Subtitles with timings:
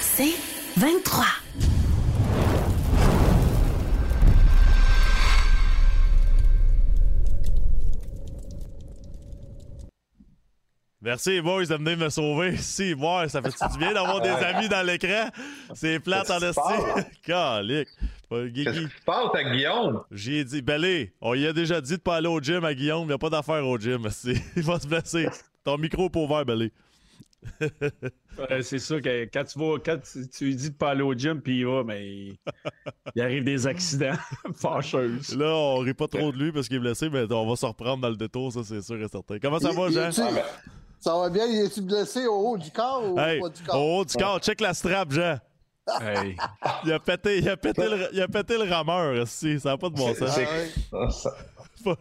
[0.00, 0.34] c'est
[0.76, 1.24] 23.
[11.02, 12.56] Merci, boys, de venir me sauver.
[12.58, 15.30] Si, moi, ça fait du bien d'avoir des amis dans l'écran?
[15.74, 16.60] C'est plate en esti.
[17.22, 17.88] Calique.
[18.30, 20.02] Qu'est-ce qui se passe à Guillaume?
[20.10, 23.04] J'ai dit, Belé, on lui a déjà dit de pas aller au gym à Guillaume.
[23.04, 24.08] Il n'y a pas d'affaire au gym.
[24.56, 25.28] Il va se blesser.
[25.64, 26.70] Ton micro est ouvert, Belé.
[28.62, 31.40] C'est sûr que quand tu vas, quand tu, lui dis de pas aller au gym,
[31.40, 32.06] puis il va, mais
[33.14, 34.16] il, arrive des accidents
[34.54, 35.18] fâcheux.
[35.36, 37.66] Là, on rit pas trop de lui parce qu'il est blessé, mais on va se
[37.66, 39.38] reprendre dans le détour, ça c'est sûr et certain.
[39.40, 40.10] Comment ça va, Jean?
[41.00, 43.80] Ça va bien, il est-tu blessé au haut du corps ou hey, pas du corps?
[43.80, 45.38] Au haut du corps, check la strap, Jean.
[46.00, 46.36] Hey.
[46.84, 49.78] il, a pété, il, a pété le, il a pété le rameur, si, ça n'a
[49.78, 50.38] pas de bon sens.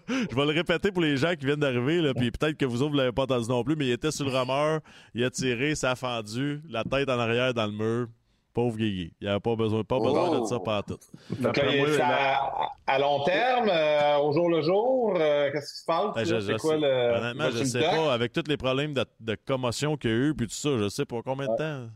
[0.07, 2.91] Je vais le répéter pour les gens qui viennent d'arriver, puis peut-être que vous autres,
[2.91, 4.79] vous l'avez pas entendu non plus, mais il était sur le rameur,
[5.13, 8.07] il a tiré, ça a fendu, la tête en arrière dans le mur.
[8.51, 9.13] Pauvre Guigui.
[9.21, 10.97] Il avait pas besoin, pas besoin de ça par tout.
[11.39, 15.79] Donc là, il à, à, long terme, euh, au jour le jour, euh, qu'est-ce qui
[15.81, 16.15] se passe?
[16.15, 18.11] Ben, je, quoi, sais, le, honnêtement, je sais pas.
[18.11, 20.89] Avec tous les problèmes de, de commotion qu'il y a eu, puis tout ça, je
[20.89, 21.89] sais pas combien de temps.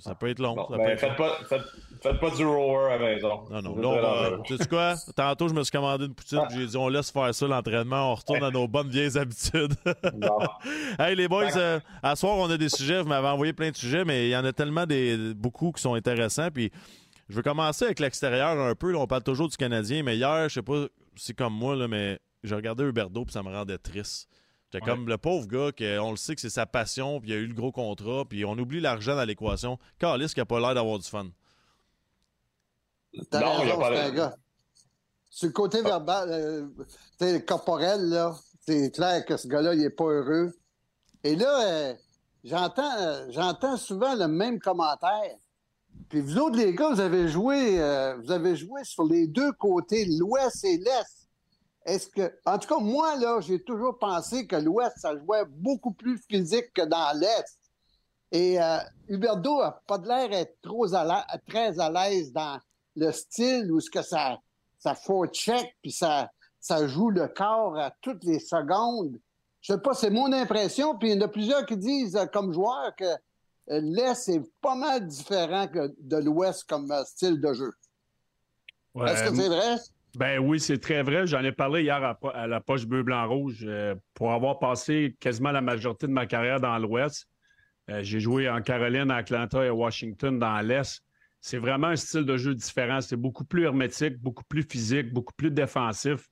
[0.00, 0.54] Ça peut être long.
[0.54, 1.62] ça ben, peut être faites, Pas, faites,
[2.02, 3.44] faites, pas, du rower à maison.
[3.50, 3.96] Non, non.
[3.96, 4.94] Là, tu sais quoi?
[5.16, 6.42] Tantôt, je me suis commandé une poutine.
[6.50, 8.12] J'ai dit, on laisse faire ça, l'entraînement.
[8.12, 9.74] On retourne à nos bonnes vieilles habitudes.
[10.98, 13.02] hey, les boys, euh, à soir, on a des sujets.
[13.02, 15.82] Vous m'avez envoyé plein de sujets, mais il y en a tellement des, beaucoup qui
[15.82, 16.50] sont intéressants.
[16.50, 16.70] Puis,
[17.28, 18.94] je vais commencer avec l'extérieur un peu.
[18.96, 21.88] on parle toujours du Canadien, mais hier, je sais pas si c'est comme moi, là,
[21.88, 24.28] mais j'ai regardé Huberdo puis ça me rendait triste.
[24.70, 27.32] J'étais comme le pauvre gars, que on le sait que c'est sa passion, puis il
[27.32, 29.78] a eu le gros contrat, puis on oublie l'argent dans l'équation.
[29.98, 31.28] Carlis qui a pas l'air d'avoir du fun.
[33.30, 34.36] T'as non, raison, c'est un gars.
[35.30, 36.28] Sur le côté verbal,
[37.22, 40.52] euh, corporel, là, c'est clair que ce gars-là, il est pas heureux.
[41.24, 41.94] Et là, euh,
[42.44, 45.36] j'entends, euh, j'entends souvent le même commentaire.
[46.10, 49.52] Puis vous autres, les gars, vous avez joué, euh, vous avez joué sur les deux
[49.52, 51.17] côtés, l'Ouest et l'Est
[51.88, 52.32] est-ce que.
[52.44, 56.72] En tout cas, moi, là, j'ai toujours pensé que l'Ouest, ça jouait beaucoup plus physique
[56.74, 57.58] que dans l'Est.
[58.30, 58.78] Et euh,
[59.08, 62.60] Huberdo n'a pas de l'air d'être trop très à l'aise dans
[62.94, 64.36] le style où ce que ça,
[64.78, 64.94] ça
[65.32, 69.18] check puis ça, ça joue le corps à toutes les secondes.
[69.62, 70.98] Je sais pas, c'est mon impression.
[70.98, 74.42] Puis il y en a plusieurs qui disent, euh, comme joueur, que euh, l'Est est
[74.60, 77.72] pas mal différent que de l'Ouest comme style de jeu.
[79.06, 79.76] Est-ce que c'est vrai?
[80.16, 81.26] Ben oui, c'est très vrai.
[81.26, 83.64] J'en ai parlé hier à, la poche bleu, blanc, rouge.
[83.64, 87.28] Euh, pour avoir passé quasiment la majorité de ma carrière dans l'Ouest,
[87.90, 91.02] euh, j'ai joué en Caroline, à Atlanta et à Washington dans l'Est.
[91.40, 93.00] C'est vraiment un style de jeu différent.
[93.00, 96.28] C'est beaucoup plus hermétique, beaucoup plus physique, beaucoup plus défensif.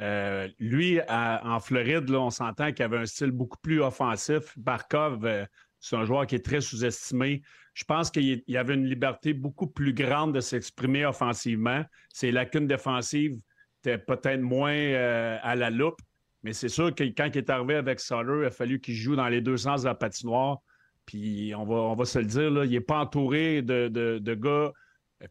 [0.00, 4.52] Euh, lui, en Floride, on s'entend qu'il avait un style beaucoup plus offensif.
[4.58, 5.46] Barkov,
[5.80, 7.42] c'est un joueur qui est très sous-estimé.
[7.74, 11.82] Je pense qu'il y avait une liberté beaucoup plus grande de s'exprimer offensivement.
[12.12, 13.38] Ses lacunes défensives
[13.80, 16.00] étaient peut-être moins euh, à la loupe,
[16.42, 19.16] mais c'est sûr que quand il est arrivé avec Sutter, il a fallu qu'il joue
[19.16, 20.58] dans les deux sens de la patinoire.
[21.06, 24.72] Puis on va, on va se le dire, il n'est pas entouré de, de, gars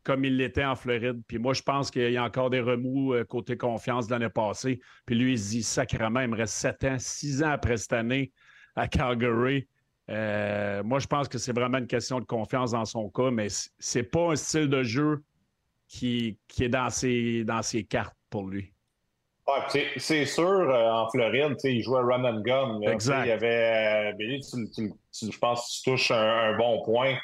[0.03, 1.21] comme il l'était en Floride.
[1.27, 4.29] Puis moi, je pense qu'il y a encore des remous euh, côté confiance de l'année
[4.29, 4.79] passée.
[5.05, 7.93] Puis lui, il se dit sacrément, il me reste sept ans, six ans après cette
[7.93, 8.31] année
[8.75, 9.67] à Calgary.
[10.09, 13.47] Euh, moi, je pense que c'est vraiment une question de confiance dans son cas, mais
[13.79, 15.23] c'est pas un style de jeu
[15.87, 18.73] qui, qui est dans ses, dans ses cartes pour lui.
[19.97, 22.81] c'est sûr, euh, en Floride, il jouait run and gun.
[22.81, 23.25] exact.
[23.25, 27.15] Il y avait, euh, je pense que tu touches un, bon point.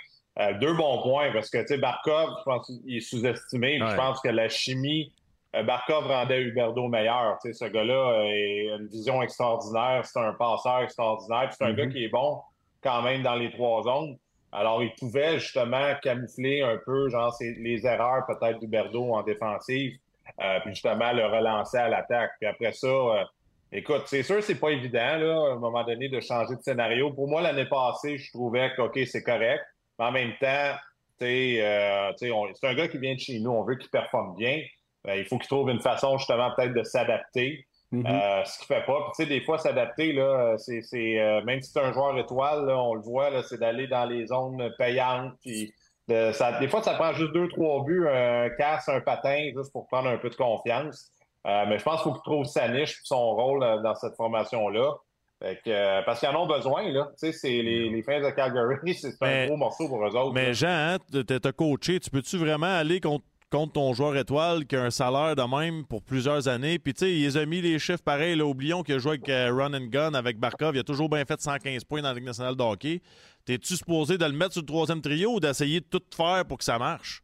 [0.62, 3.80] deux bons points, parce que Barkov, je pense qu'il est sous-estimé.
[3.80, 5.14] Je pense que la chimie,
[5.66, 7.38] Barkov rendait Huberdo meilleur.
[7.42, 10.06] ce gars-là a une vision extraordinaire.
[10.06, 11.52] C'est un passeur extraordinaire.
[11.52, 11.92] C'est un gars mm-hmm.
[11.92, 12.40] qui est bon
[12.88, 14.18] quand même dans les trois zones.
[14.52, 19.98] Alors, il pouvait justement camoufler un peu, genre, les erreurs peut-être du Berdo en défensive,
[20.42, 22.31] euh, puis justement le relancer à l'attaque.
[22.40, 23.24] Puis après ça, euh,
[23.74, 27.12] écoute, c'est sûr, c'est pas évident, là, à un moment donné, de changer de scénario.
[27.12, 29.63] Pour moi, l'année passée, je trouvais que, OK, c'est correct.
[30.00, 30.75] Mais en même temps,
[31.22, 34.62] euh, c'est un gars qui vient de chez nous, on veut qu'il performe bien.
[35.04, 37.66] Ben, il faut qu'il trouve une façon, justement, peut-être de s'adapter.
[37.94, 38.06] Mm-hmm.
[38.06, 39.00] Euh, ce qu'il fait pas.
[39.01, 42.66] Puis, tu sais, des fois, s'adapter, là, c'est, euh, même si c'est un joueur étoile,
[42.66, 45.34] là, on le voit, là, c'est d'aller dans les zones payantes.
[45.42, 45.74] Puis,
[46.10, 49.88] ça, des fois, ça prend juste deux, trois buts, un casse, un patin, juste pour
[49.88, 51.12] prendre un peu de confiance.
[51.45, 54.95] Euh, mais je pense qu'il faut qu'il trouve sa niche son rôle dans cette formation-là.
[56.06, 57.07] parce qu'ils en ont besoin, là.
[57.12, 60.34] Tu sais, c'est les, les fans de Calgary, c'est un gros morceau pour eux autres.
[60.34, 64.76] Mais Jean, hein, t'as coaché, tu peux-tu vraiment aller contre contre ton joueur étoile qui
[64.76, 66.80] a un salaire de même pour plusieurs années.
[66.80, 68.42] Puis, tu sais, ils ont mis les chiffres pareils.
[68.42, 70.76] Oublions qu'il a joué avec euh, Run and Gun, avec Barkov.
[70.76, 73.02] Il a toujours bien fait 115 points dans la Ligue nationale de hockey.
[73.46, 76.58] T'es-tu supposé de le mettre sur le troisième trio ou d'essayer de tout faire pour
[76.58, 77.22] que ça marche?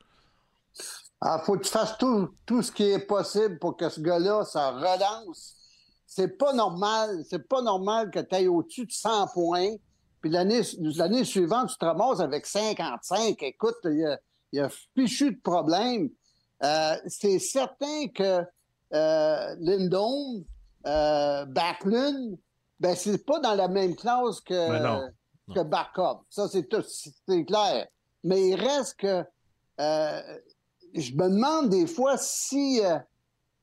[0.79, 3.99] Il ah, faut que tu fasses tout, tout ce qui est possible pour que ce
[3.99, 5.55] gars-là, ça relance.
[6.05, 7.23] C'est pas normal.
[7.29, 9.71] C'est pas normal que tu ailles au-dessus de 100 points.
[10.21, 13.41] Puis l'année suivante, tu te ramasses avec 55.
[13.43, 14.17] Écoute, il y a
[14.53, 16.09] il y a fichu de problème.
[16.63, 18.45] Euh, c'est certain que
[18.93, 20.45] euh, Lindon,
[20.85, 22.37] euh, Backlund,
[22.79, 25.09] ben c'est pas dans la même classe que,
[25.53, 26.19] que Barkov.
[26.29, 27.87] Ça, c'est clair.
[28.23, 29.25] Mais il reste que
[29.81, 30.21] euh,
[30.93, 32.79] je me demande des fois si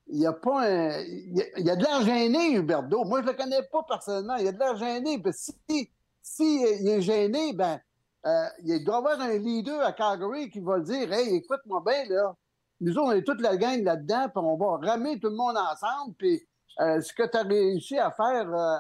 [0.08, 1.00] il y a pas un.
[1.00, 3.04] Il y, a, de l'air gêné, Huberto.
[3.04, 4.34] Moi, je le connais pas personnellement.
[4.37, 5.22] Il y a de l'air gêné.
[5.32, 5.90] si,
[6.20, 7.81] si il est gêné, ben
[8.26, 12.05] euh, il doit y avoir un leader à Calgary qui va dire Hey, écoute-moi bien,
[12.08, 12.34] là.
[12.81, 15.56] Nous autres, on est toute la gang là-dedans, puis on va ramener tout le monde
[15.56, 16.14] ensemble.
[16.17, 16.40] Puis
[16.81, 18.76] euh, ce que tu as réussi à faire euh,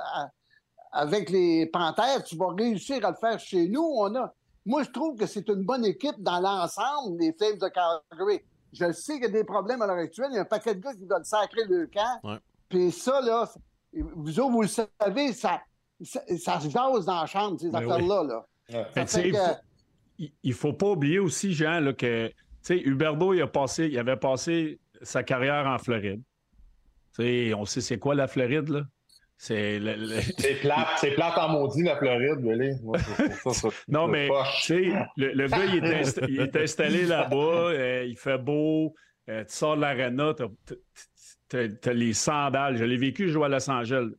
[0.92, 3.82] avec les Panthères, tu vas réussir à le faire chez nous.
[3.82, 4.32] On a...
[4.64, 8.40] Moi, je trouve que c'est une bonne équipe dans l'ensemble, les Flames de Calgary.
[8.72, 10.28] Je sais qu'il y a des problèmes à l'heure actuelle.
[10.30, 12.40] Il y a un paquet de gars qui doivent sacrer le camp.
[12.68, 13.50] Puis ça, là,
[13.92, 15.60] vous autres, vous le savez, ça,
[16.02, 18.22] ça, ça se jase dans la chambre, ces ben affaires-là.
[18.22, 18.46] Là
[20.18, 22.30] il, ne faut pas oublier aussi, Jean, là, que
[22.68, 26.22] Huberdo, il, a passé, il avait passé sa carrière en Floride.
[27.18, 28.82] on sait c'est quoi la Floride, là?
[29.42, 29.80] C'est
[30.60, 32.72] plate, c'est plate en maudit la Floride, Billy.
[33.88, 34.28] non, mais
[34.62, 38.94] tu le, le, gars, il est, installé là-bas, euh, il fait beau,
[39.30, 40.34] euh, tu sors de l'aréna,
[41.48, 42.76] tu as, les sandales.
[42.76, 44.10] Je l'ai vécu, je joue à Los Angeles.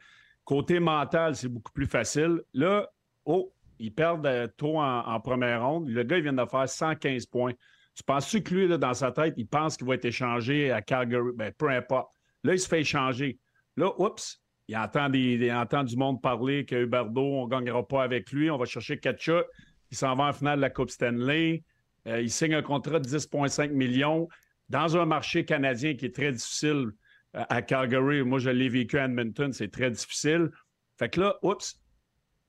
[0.43, 2.41] Côté mental, c'est beaucoup plus facile.
[2.55, 2.89] Là,
[3.25, 5.89] oh, ils perdent euh, trop en, première ronde.
[5.89, 7.53] Le gars, il vient de faire 115 points.
[7.95, 10.81] Tu penses-tu que lui, là, dans sa tête, il pense qu'il va être échangé à
[10.81, 11.31] Calgary?
[11.35, 12.09] Ben, peu importe.
[12.43, 13.39] Là, il se fait échanger.
[13.75, 18.03] Là, oups, il entend, des, entend du monde parler que Huberdo, on ne gagnera pas
[18.03, 18.49] avec lui.
[18.49, 19.45] On va chercher Ketchup.
[19.89, 21.63] Il s'en va en finale de la Coupe Stanley.
[22.07, 24.29] Euh, il signe un contrat de 10,5 millions
[24.69, 26.91] dans un marché canadien qui est très difficile
[27.35, 28.23] euh, à Calgary.
[28.23, 29.51] Moi, je l'ai vécu à Edmonton.
[29.51, 30.49] C'est très difficile.
[30.97, 31.81] Fait que là, oups,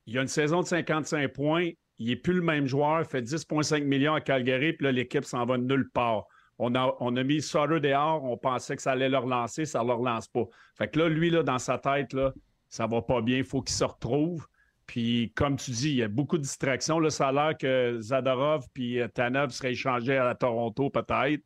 [0.07, 1.71] il a une saison de 55 points.
[1.99, 3.07] Il n'est plus le même joueur.
[3.07, 4.73] Fait 10,5 millions à Calgary.
[4.73, 6.27] Puis là, l'équipe s'en va nulle part.
[6.59, 8.25] On a, on a mis Sutter dehors.
[8.25, 9.65] On pensait que ça allait le relancer.
[9.65, 10.45] Ça ne le relance pas.
[10.77, 12.33] Fait que là, lui, là, dans sa tête, là,
[12.69, 13.39] ça va pas bien.
[13.39, 14.47] Il faut qu'il se retrouve.
[14.87, 16.99] Puis, comme tu dis, il y a beaucoup de distractions.
[16.99, 21.43] Là, ça a l'air que Zadorov puis euh, Tanev seraient échangés à Toronto, peut-être.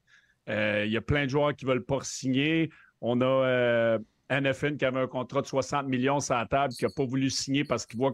[0.49, 2.71] Euh, il y a plein de joueurs qui ne veulent pas signer.
[3.01, 3.99] On a euh,
[4.31, 7.31] NFN qui avait un contrat de 60 millions sur la table, qui n'a pas voulu
[7.31, 8.13] signer parce qu'il voit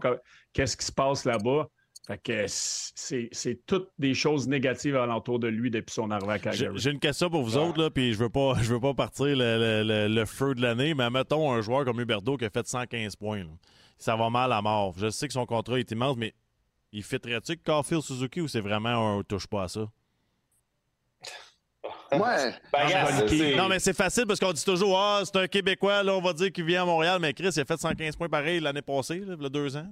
[0.53, 1.67] qu'est-ce qui se passe là-bas.
[2.05, 6.77] Fait que c'est toutes des choses négatives alentour de lui depuis son arrivée à Calgary.
[6.77, 9.27] J'ai une question pour vous autres, là, puis je veux pas je veux pas partir
[9.27, 13.45] le, feu de l'année, mais mettons un joueur comme Huberto qui a fait 115 points.
[13.97, 14.93] Ça va mal à mort.
[14.97, 16.33] Je sais que son contrat est immense, mais
[16.91, 19.87] il fitterait-tu que Carfield Suzuki ou c'est vraiment un touche pas à ça?
[22.19, 22.53] Ouais.
[22.71, 26.21] Ben, non, mais c'est facile parce qu'on dit toujours Ah, c'est un Québécois, là, on
[26.21, 28.81] va dire qu'il vient à Montréal, mais Chris, il a fait 115 points pareil l'année
[28.81, 29.87] passée, là, il y a deux ans.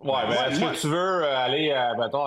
[0.00, 2.24] Ouais, mais est-ce que tu veux euh, aller, euh, mettons,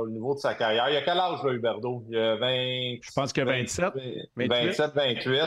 [0.00, 0.88] au niveau de sa carrière?
[0.88, 2.04] Il a quel âge, là, Huberdo?
[2.08, 2.98] Il a 20.
[3.02, 3.92] Je pense qu'il a 27.
[4.36, 5.42] 27, 28.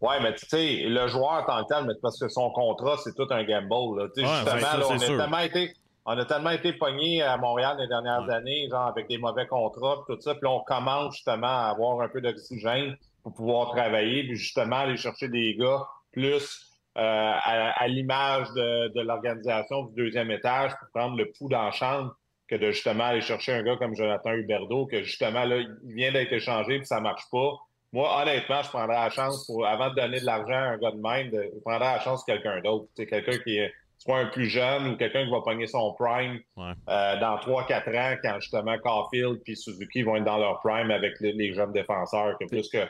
[0.00, 2.96] Ouais, mais tu sais, le joueur en tant que tel, mais parce que son contrat,
[3.02, 3.98] c'est tout un gamble.
[3.98, 4.04] Là.
[4.04, 5.72] Ouais, justement, ça, là, on a tellement été
[6.10, 10.04] on a tellement été pognés à Montréal les dernières années, genre avec des mauvais contrats,
[10.06, 14.36] tout ça, puis on commence justement à avoir un peu d'oxygène pour pouvoir travailler, puis
[14.36, 20.88] justement aller chercher des gars plus euh, à, l'image de, l'organisation du deuxième étage pour
[20.94, 22.14] prendre le pouls dans la chambre
[22.48, 26.10] que de justement aller chercher un gars comme Jonathan Huberdeau, que justement, là, il vient
[26.10, 27.52] d'être échangé, puis ça marche pas.
[27.92, 30.90] Moi, honnêtement, je prendrais la chance pour, avant de donner de l'argent à un gars
[30.90, 32.86] de même, je prendrais la chance quelqu'un d'autre.
[32.96, 36.38] C'est quelqu'un qui est soit un plus jeune ou quelqu'un qui va pogner son prime
[36.58, 41.14] euh, dans 3-4 ans quand justement Caulfield puis Suzuki vont être dans leur prime avec
[41.20, 42.36] les, jeunes défenseurs.
[42.38, 42.86] Que plus que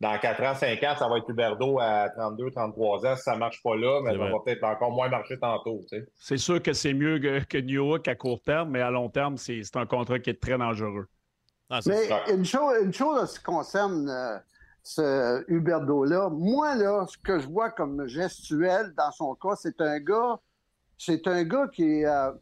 [0.00, 3.16] dans 4 ans, 5 ans, ça va être Huberdo à 32, 33 ans.
[3.16, 5.80] Si ça ne marche pas là, mais ça va peut-être encore moins marcher tantôt.
[6.14, 9.08] C'est sûr que c'est mieux que, que New York à court terme, mais à long
[9.08, 11.06] terme, c'est un contrat qui est très dangereux.
[11.68, 14.38] Ah, mais une chose, une chose ce qui concerne euh,
[14.84, 19.98] ce Huberdo-là, moi, là, ce que je vois comme gestuel dans son cas, c'est un
[19.98, 20.38] gars
[20.96, 22.32] c'est un gars qui, euh,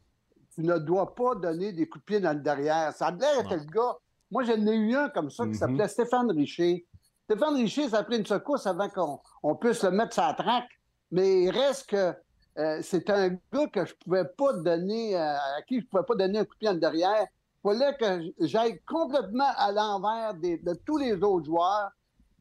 [0.59, 2.93] ne doit pas donner des coups de pied dans le derrière.
[2.93, 3.97] Ça a l'air le gars.
[4.31, 5.55] Moi, j'en ai eu un comme ça qui mm-hmm.
[5.55, 6.87] s'appelait Stéphane Richer.
[7.25, 10.71] Stéphane Richer, ça a pris une secousse avant qu'on puisse le mettre sa traque.
[11.11, 12.15] Mais il reste que
[12.59, 16.15] euh, c'est un gars que je pouvais pas donner, euh, à qui je pouvais pas
[16.15, 17.27] donner un coup de pied dans le derrière
[17.65, 21.91] fallait que j'aille complètement à l'envers de tous les autres joueurs.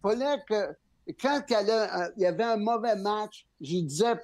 [0.02, 0.76] fallait que
[1.20, 4.16] quand il y avait un mauvais match, je disais,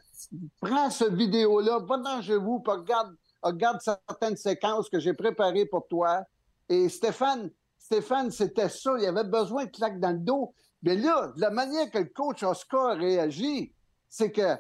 [0.62, 5.88] prends ce vidéo-là, va dans chez vous, regarde, regarde certaines séquences que j'ai préparées pour
[5.88, 6.24] toi.
[6.70, 8.92] Et Stéphane, Stéphane, c'était ça.
[9.00, 10.54] Il avait besoin de claque dans le dos.
[10.84, 13.74] Mais là, la manière que le coach Oscar réagit,
[14.10, 14.56] c'est que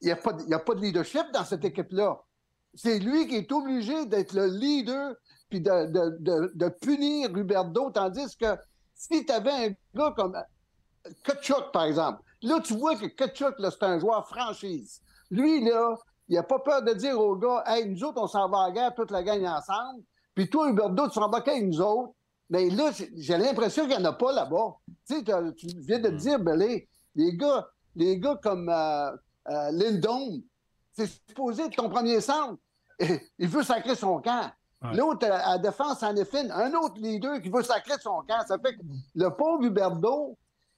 [0.00, 2.20] il n'y a, pas de, a pas de leadership dans cette équipe-là.
[2.74, 5.14] C'est lui qui est obligé d'être le leader
[5.48, 8.56] puis de, de, de, punir Huberto, tandis que
[8.94, 10.36] si tu avais un gars comme
[11.24, 15.00] Kachuk, par exemple, là, tu vois que Kachuk, c'est un joueur franchise.
[15.30, 15.96] Lui, là,
[16.28, 18.66] il n'a pas peur de dire aux gars, hey, nous autres, on s'en va à
[18.68, 20.02] la guerre, toute la gang ensemble.
[20.34, 22.12] Puis toi, Huberto, tu s'en vas avec nous autres.
[22.50, 24.76] Mais là, j'ai l'impression qu'il n'y en a pas là-bas.
[25.08, 25.24] Tu sais,
[25.56, 26.16] tu viens de mm.
[26.16, 29.10] dire, ben, les, gars, les gars comme euh,
[29.48, 30.42] euh, Lindon,
[30.92, 32.58] c'est supposé être ton premier centre.
[33.38, 34.50] il veut sacrer son camp.
[34.92, 38.44] L'autre, à défense, en effet, un autre leader qui veut sacrer son camp.
[38.46, 38.82] Ça fait que
[39.14, 40.36] le pauvre Huberto,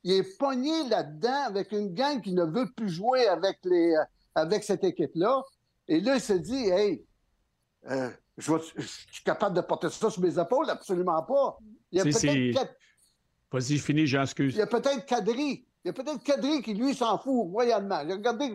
[0.09, 4.03] il est pogné là-dedans avec une gang qui ne veut plus jouer avec, les, euh,
[4.35, 5.43] avec cette équipe-là.
[5.87, 7.05] Et là, il se dit, hey,
[7.91, 10.71] euh, je, suis capable de porter ça sur mes épaules?
[10.71, 11.59] Absolument pas.
[11.93, 12.75] Il y a peut-être.
[13.53, 14.55] Vas-y, finis, j'excuse.
[14.55, 15.67] Il y a peut-être Kadri.
[15.85, 17.99] Il y a peut-être Kadri qui, lui, s'en fout royalement.
[17.99, 18.55] Regardez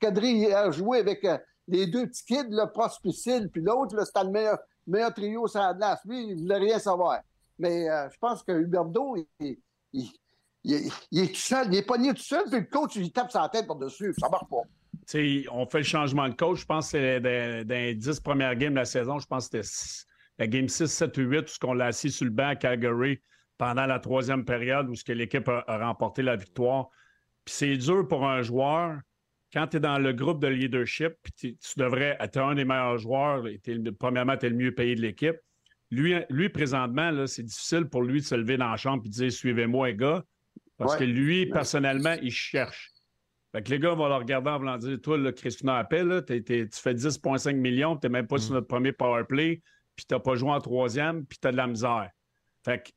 [0.00, 1.38] Kadri a joué avec euh,
[1.68, 5.74] les deux petits kids, le Prospicile, puis l'autre, c'était le meilleur, meilleur trio sur la
[5.74, 6.00] glace.
[6.04, 7.20] Lui, il ne voulait rien savoir.
[7.56, 9.58] Mais je pense que Huberto, il,
[9.92, 10.10] il,
[10.64, 13.66] est tout seul, il est pogné tout seul, puis le coach, il tape sa tête
[13.66, 14.14] par-dessus.
[14.18, 15.52] Ça marche pas.
[15.52, 16.60] on fait le changement de coach.
[16.60, 19.18] Je pense que c'est dans, les dix premières games de la saison.
[19.18, 20.04] Je pense que c'était
[20.38, 23.20] la game 6, 7 ou 8, où on l'a assis sur le banc à Calgary
[23.56, 26.88] pendant la troisième période où l'équipe a, remporté la victoire.
[27.44, 29.00] Puis c'est dur pour un joueur,
[29.52, 32.98] quand tu es dans le groupe de leadership, puis tu devrais être un des meilleurs
[32.98, 33.60] joueurs, et
[33.98, 35.36] premièrement, tu es le mieux payé de l'équipe.
[35.90, 39.14] Lui, lui, présentement, c'est difficile pour lui de se lever dans la chambre et de
[39.14, 40.22] dire Suivez-moi, les gars.
[40.78, 42.92] Parce que lui, personnellement, il cherche.
[43.52, 46.68] Fait que les gars vont le regarder en voulant dire Toi, le Christina appelle, tu
[46.72, 48.54] fais 10,5 millions, tu n'es même pas sur mm.
[48.54, 49.62] notre premier power play,
[49.96, 52.10] puis tu n'as pas joué en troisième, puis tu as de la misère.
[52.64, 52.90] Fait que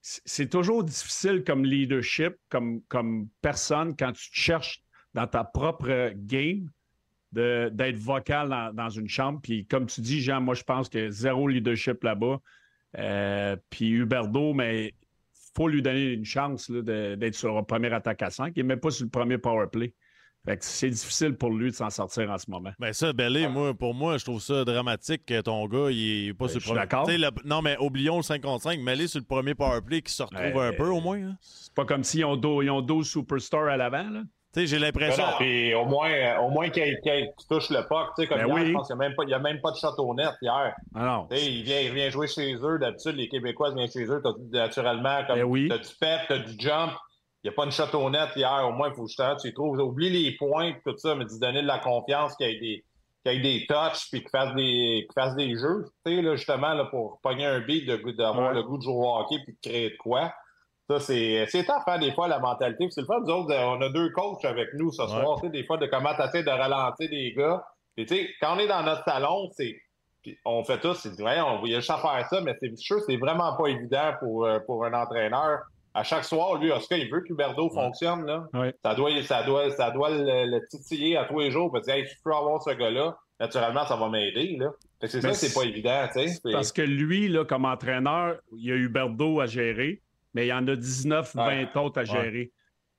[0.00, 6.12] c'est toujours difficile comme leadership, comme, comme personne, quand tu te cherches dans ta propre
[6.14, 6.70] game,
[7.32, 9.40] d'être vocal dans, une chambre.
[9.42, 12.38] Puis comme tu dis, Jean, moi, je pense que zéro leadership là-bas.
[12.98, 14.94] Euh, puis Huberdo, mais
[15.56, 18.52] faut lui donner une chance d'être sur le premier attaque à 5.
[18.54, 19.94] Il n'est même pas sur le premier power play.
[20.60, 22.70] c'est difficile pour lui de s'en sortir en ce moment.
[22.78, 26.34] Ben ça, Bellé, moi, pour moi, je trouve ça dramatique que ton gars, il n'est
[26.34, 27.18] pas ben, sur le premier.
[27.18, 27.42] D'accord.
[27.44, 30.72] Non, mais oublions le 55, mets sur le premier power play qui se retrouve un
[30.72, 31.18] peu au moins.
[31.18, 31.36] Hein.
[31.40, 34.10] C'est pas comme s'ils ont, ils ont 12 superstars à l'avant.
[34.10, 34.22] Là
[34.64, 35.24] j'ai l'impression.
[35.38, 36.96] Puis au moins, euh, au moins qu'il
[37.48, 38.14] touche le puck.
[38.28, 40.74] Comme ben hier, je pense qu'il n'y a, même pas de château net hier.
[40.94, 42.78] Ah il, vient, il vient jouer chez eux.
[42.78, 44.22] D'habitude, les Québécois viennent chez eux.
[44.52, 46.92] naturellement, comme ben as du pep, as du jump.
[47.42, 48.66] Il n'y a pas de château net hier.
[48.66, 49.78] Au moins, il faut justement tu trouves.
[49.78, 52.84] Oublie les points tout ça, mais tu donner de la confiance qu'il y ait des
[53.30, 56.84] qu'il des touches puis qu'il fasse des, fasse des jeux, tu sais, là, justement, là,
[56.86, 59.96] pour pogner un beat, d'avoir le goût de jouer au hockey puis de créer de
[59.96, 60.32] quoi.
[60.88, 62.86] Ça, c'est, c'est à faire des fois la mentalité.
[62.90, 65.78] c'est le fait, nous autres, on a deux coachs avec nous ce soir, des fois,
[65.78, 67.64] de comment tu de ralentir des gars.
[67.96, 69.74] Puis, tu sais, quand on est dans notre salon, c'est,
[70.44, 73.56] on fait tout, c'est, ouais, on voulait juste faire ça, mais c'est sûr, c'est vraiment
[73.56, 75.60] pas évident pour, euh, pour un entraîneur.
[75.94, 78.44] À chaque soir, lui, Oscar, il veut que Huberdo fonctionne, là.
[78.84, 82.06] Ça doit, ça doit, ça doit le, titiller à tous les jours, parce que, hey,
[82.06, 84.70] je peux avoir ce gars-là, naturellement, ça va m'aider, là.
[85.00, 86.38] c'est ça, c'est pas évident, tu sais.
[86.52, 90.02] Parce que lui, là, comme entraîneur, il y a Huberdo à gérer
[90.36, 92.52] mais il y en a 19, 20 autres à gérer.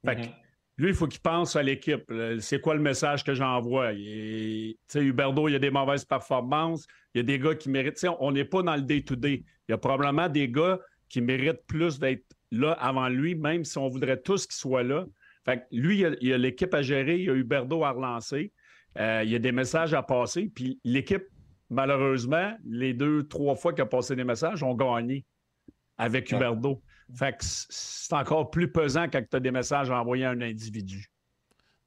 [0.04, 0.34] Fait que, mm-hmm.
[0.78, 2.12] lui, il faut qu'il pense à l'équipe.
[2.40, 3.94] C'est quoi le message que j'envoie?
[3.94, 6.88] Huberdo, il y a des mauvaises performances.
[7.14, 8.04] Il y a des gars qui méritent.
[8.20, 9.44] on n'est pas dans le day-to-day.
[9.68, 10.80] Il y a probablement des gars
[11.10, 15.06] qui méritent plus d'être là avant lui, même si on voudrait tous qu'ils soient là.
[15.46, 18.52] Fait que lui, il y a l'équipe à gérer, il y a Huberdo à relancer.
[18.98, 20.52] Euh, il y a des messages à passer.
[20.54, 21.28] Puis l'équipe,
[21.70, 25.24] malheureusement, les deux, trois fois qu'il a passé des messages, ont gagné
[25.98, 26.82] avec Huberdo.
[27.16, 31.10] Fait que c'est encore plus pesant quand tu as des messages envoyés à un individu.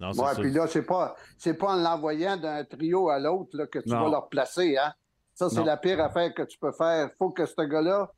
[0.00, 1.14] Non, ouais, puis là, c'est pas,
[1.58, 4.94] pas en l'envoyant d'un trio à l'autre que tu vas leur placer, hein?
[5.34, 7.08] Ça, c'est la pire affaire que tu peux faire.
[7.10, 8.10] Il faut que ce gars-là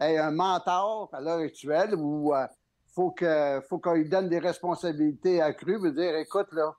[0.00, 2.46] ait un mentor à l'heure actuelle ou il euh,
[2.94, 5.78] faut que faut qu'il donne des responsabilités accrues.
[5.78, 6.74] Veut dire, écoute, là,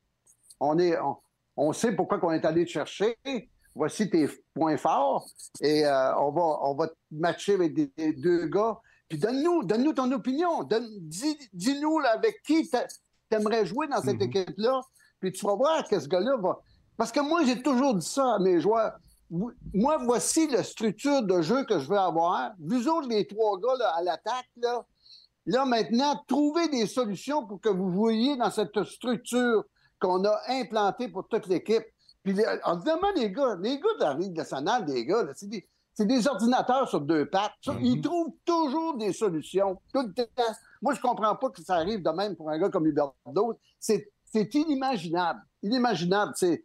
[0.60, 0.98] on est
[1.56, 3.16] on, sait pourquoi qu'on est allé te chercher.
[3.76, 5.28] Voici tes points forts
[5.62, 8.80] et euh, on va on va te matcher avec des deux gars
[9.12, 10.65] puis donne-nous donne ton opinion.
[11.51, 12.77] Dis-nous avec qui tu
[13.32, 14.30] aimerais jouer dans cette mhm.
[14.30, 14.80] équipe-là.
[15.20, 16.62] Puis tu vas voir que ce gars-là va.
[16.96, 18.94] Parce que moi, j'ai toujours dit ça à mes joueurs.
[19.30, 22.53] moi, voici la structure de jeu que je veux avoir.
[22.58, 24.86] Vous autres, les trois gars à l'attaque, là,
[25.46, 29.65] là, maintenant, trouvez des solutions pour que vous voyiez dans cette structure
[30.00, 31.84] qu'on a implantée pour toute l'équipe.
[32.24, 35.68] Puis, évidemment, les gars, les gars de la Ligue nationale, des gars, c'est des,
[36.05, 37.53] des, ordinateurs sur deux pattes.
[37.65, 38.01] Ils mm-hmm.
[38.01, 39.79] trouvent toujours des solutions.
[39.93, 40.24] Tout le temps.
[40.81, 43.60] Moi, je comprends pas que ça arrive de même pour un gars comme Huberto.
[43.79, 45.41] C'est inimaginable.
[45.63, 46.34] Inimaginable.
[46.36, 46.63] C'est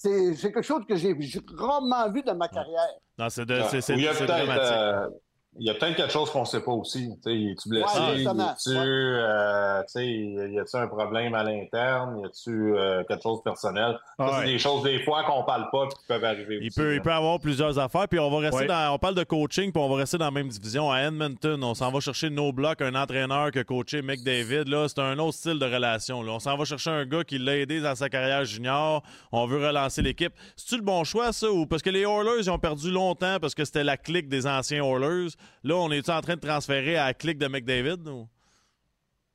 [0.00, 1.16] quelque chose que j'ai
[1.56, 2.88] rarement vu dans ma carrière.
[3.18, 5.18] Non, c'est dramatique.
[5.58, 7.10] Il y a peut-être quelque chose qu'on ne sait pas aussi.
[7.22, 7.98] Tu es-tu blessé?
[7.98, 8.24] Ouais,
[8.64, 12.20] tu euh, y a-tu un problème à l'interne?
[12.20, 13.98] Y a-tu euh, quelque chose de personnel?
[14.18, 16.58] c'est des choses des fois qu'on parle pas qui peuvent arriver.
[16.62, 18.08] Il, peut, il peut avoir plusieurs affaires.
[18.08, 18.94] Puis on va rester dans.
[18.94, 20.90] On parle de coaching, puis on va rester dans la même division.
[20.90, 24.64] À Edmonton, on s'en va chercher No Block, un entraîneur qui a coaché McDavid.
[24.64, 26.22] Là, c'est un autre style de relation.
[26.22, 26.32] Là.
[26.32, 29.02] On s'en va chercher un gars qui l'a aidé dans sa carrière junior.
[29.32, 30.32] On veut relancer l'équipe.
[30.56, 31.50] C'est-tu le bon choix, ça?
[31.50, 34.46] Ou parce que les Oilers, ils ont perdu longtemps parce que c'était la clique des
[34.46, 35.28] anciens Oilers?
[35.64, 38.06] Là, on est en train de transférer à la clique de McDavid?
[38.08, 38.28] Ou?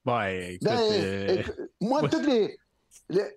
[0.05, 1.43] Ben, écoute, ben, euh,
[1.79, 2.57] moi, toutes les.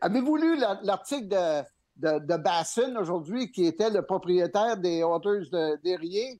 [0.00, 1.62] Avez-vous lu l'article de,
[1.96, 6.38] de, de, Bassin aujourd'hui, qui était le propriétaire des Otters de?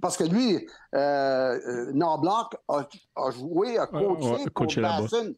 [0.00, 0.56] Parce que lui,
[0.94, 5.32] euh, euh Norblanc a, a, joué, a coaché pour Bassin.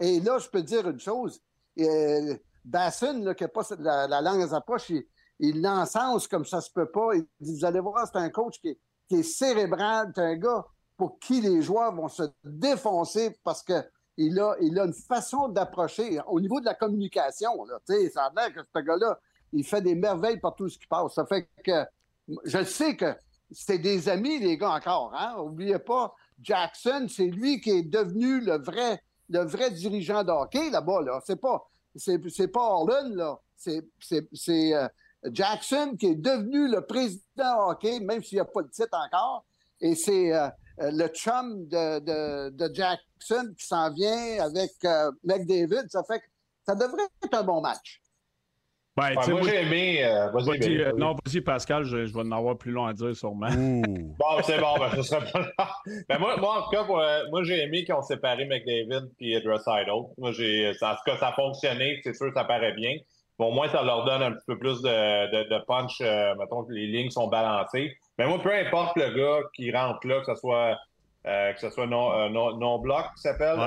[0.00, 1.40] Et là, je peux dire une chose.
[1.78, 5.04] Euh, Bassin, qui n'a pas la, langue à sa poche, il,
[5.38, 7.14] il l'encense comme ça se peut pas.
[7.14, 8.76] Il dit, vous allez voir, c'est un coach qui,
[9.08, 10.12] qui est cérébral.
[10.14, 10.64] C'est un gars
[10.96, 13.82] pour qui les joueurs vont se défoncer parce que
[14.16, 17.64] il a, il a une façon d'approcher au niveau de la communication.
[17.64, 17.80] Là,
[18.12, 19.18] ça a l'air que ce gars-là,
[19.52, 21.14] il fait des merveilles par tout ce qui passe.
[21.14, 21.84] Ça fait que
[22.44, 23.14] je sais que
[23.50, 25.12] c'est des amis, les gars, encore.
[25.16, 25.36] Hein?
[25.38, 30.70] Oubliez pas, Jackson, c'est lui qui est devenu le vrai, le vrai dirigeant de hockey
[30.70, 31.02] là-bas.
[31.02, 31.20] Là.
[31.24, 33.40] C'est pas, c'est, c'est pas Orlin, là.
[33.56, 33.84] C'est
[34.48, 34.88] euh,
[35.32, 39.44] Jackson qui est devenu le président hockey, même s'il n'y a pas de titre encore.
[39.80, 40.48] Et c'est euh,
[40.80, 45.88] euh, le chum de, de, Jackson qui s'en vient avec euh, McDavid.
[45.88, 46.24] Ça fait que
[46.66, 48.00] ça devrait être un bon match.
[48.96, 50.04] Ben, moi, j'ai aimé.
[50.32, 53.48] vas-y, non, vas-y, Pascal, je, vais en avoir plus long à dire sûrement.
[53.50, 55.74] bon, c'est bon, ben, ce serait pas
[56.08, 56.84] ben, moi, moi, en tout cas,
[57.28, 59.50] moi, j'ai aimé qu'on séparé McDavid et Idle.
[60.16, 62.96] Moi, j'ai, en tout cas, ça a fonctionné, c'est sûr, ça paraît bien.
[63.38, 66.00] Bon, au moins, ça leur donne un petit peu plus de, de, punch.
[66.00, 67.96] Euh, mettons que les lignes sont balancées.
[68.18, 70.78] Mais moi, peu importe le gars qui rentre là, que ce soit
[71.26, 73.58] euh, que ce soit non, euh, non, bloc qui s'appelle,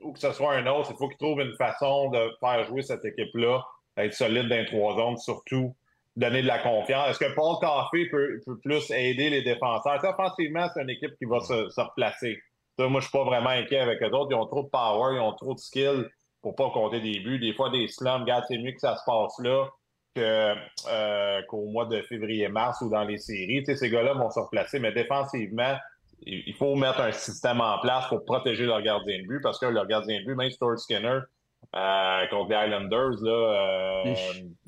[0.00, 2.82] ou que ce soit un autre, il faut qu'il trouve une façon de faire jouer
[2.82, 3.64] cette équipe-là,
[3.96, 5.74] être solide dans les trois zones, surtout
[6.16, 7.10] donner de la confiance.
[7.10, 10.00] Est-ce que Paul Caffey peut, peut, plus aider les défenseurs?
[10.00, 12.38] Ça, offensivement, c'est une équipe qui va se, se replacer.
[12.78, 14.28] Ça, moi, je suis pas vraiment inquiet avec eux autres.
[14.30, 16.10] Ils ont trop de power, ils ont trop de skill
[16.46, 17.40] pour pas compter des buts.
[17.40, 19.66] Des fois, des slums, regarde, c'est mieux que ça se passe là
[20.18, 23.64] euh, qu'au mois de février-mars ou dans les séries.
[23.64, 25.74] Tu sais, ces gars-là vont se replacer, mais défensivement,
[26.22, 29.66] il faut mettre un système en place pour protéger leur gardien de but parce que
[29.66, 31.18] leur gardien de but, même Stuart Skinner,
[31.74, 34.14] euh, contre les Islanders, là, euh,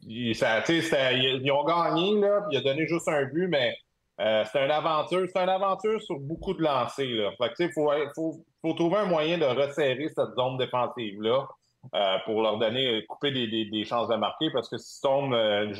[0.04, 3.72] ils, ont gagné, là, il a donné juste un but, mais
[4.20, 7.06] euh, c'est une aventure, c'est une aventure sur beaucoup de lancers.
[7.06, 7.30] Là.
[7.60, 11.46] il faut, faut, faut, trouver un moyen de resserrer cette zone défensive-là.
[11.94, 15.72] Euh, pour leur donner, couper des, des, chances de marquer, parce que si Stone, euh,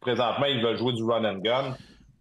[0.00, 1.74] présentement, ils veulent jouer du run and gun,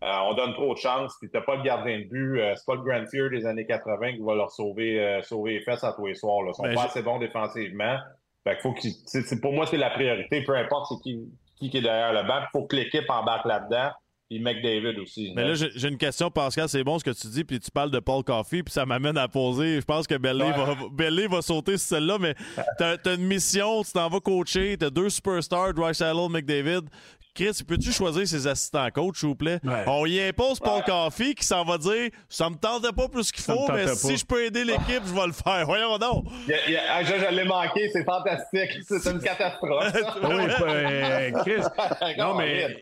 [0.03, 2.75] euh, on donne trop de chances, puis t'as pas le gardien de but, c'est pas
[2.75, 6.07] le Grand Fear des années 80 qui va leur sauver, sauver les fesses à tous
[6.07, 6.41] les soirs.
[6.43, 6.51] Là.
[6.51, 7.97] Ils sont ben, pas assez bons défensivement.
[8.43, 8.73] Fait faut
[9.05, 12.39] c'est, pour moi, c'est la priorité, peu importe c'est qui, qui est derrière le banc,
[12.41, 13.91] il faut que l'équipe embarque là-dedans.
[14.29, 15.33] Puis McDavid aussi.
[15.35, 16.67] Mais là, j'ai une question, Pascal.
[16.67, 19.17] C'est bon ce que tu dis, puis tu parles de Paul Coffey, puis ça m'amène
[19.17, 19.79] à poser.
[19.79, 22.33] Je pense que Bellé va, va sauter sur celle-là, mais
[22.79, 26.81] t'as as une mission, tu t'en vas coacher, t'as deux superstars, Saddle, McDavid.
[27.35, 29.59] Chris, peux-tu choisir ses assistants coach, s'il vous plaît?
[29.85, 33.43] On y impose Paul Coffey qui s'en va dire ça me tentait pas plus qu'il
[33.43, 35.65] faut, mais si je peux aider l'équipe, je vais le faire.
[35.65, 36.25] Voyons donc.
[36.89, 38.79] Ah, je, l'ai manqué, c'est fantastique.
[38.87, 39.93] C'est une catastrophe.
[40.23, 41.63] oui, ben, Chris.
[42.17, 42.81] non, mais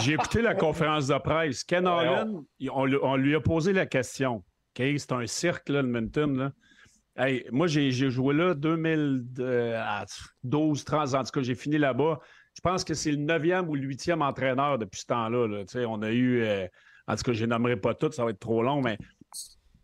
[0.00, 1.62] j'ai écouté la conférence de presse.
[1.64, 2.40] Ken Allen,
[2.72, 4.42] on, lui a posé la question.
[4.76, 6.36] c'est un cirque, là, le Minton.
[6.36, 6.52] Là.
[7.16, 11.18] Hey, moi, j'ai joué là 2012, 30 ans.
[11.18, 12.18] En tout cas, j'ai fini là-bas.
[12.54, 15.64] Je pense que c'est le neuvième ou le huitième entraîneur depuis ce temps-là.
[15.88, 16.66] On a eu, euh,
[17.06, 18.98] en tout cas, je nommerai pas tout, ça va être trop long, mais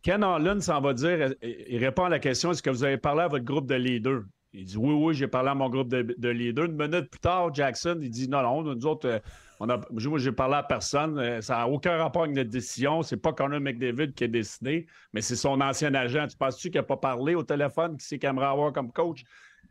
[0.02, 3.22] Ken Allen s'en va dire, il répond à la question est-ce que vous avez parlé
[3.22, 4.22] à votre groupe de leaders?
[4.52, 6.66] Il dit oui, oui, j'ai parlé à mon groupe de, leaders.
[6.66, 9.18] Une minute plus tard, Jackson, il dit non, non, nous autres, euh,
[9.61, 11.18] on a, moi, j'ai parlé à personne.
[11.18, 13.02] Euh, ça n'a aucun rapport avec notre décision.
[13.02, 16.26] C'est pas Connor McDavid qui a décidé, mais c'est son ancien agent.
[16.29, 19.24] Tu penses-tu qu'il n'a pas parlé au téléphone, qui c'est qu'il aimerait avoir comme coach?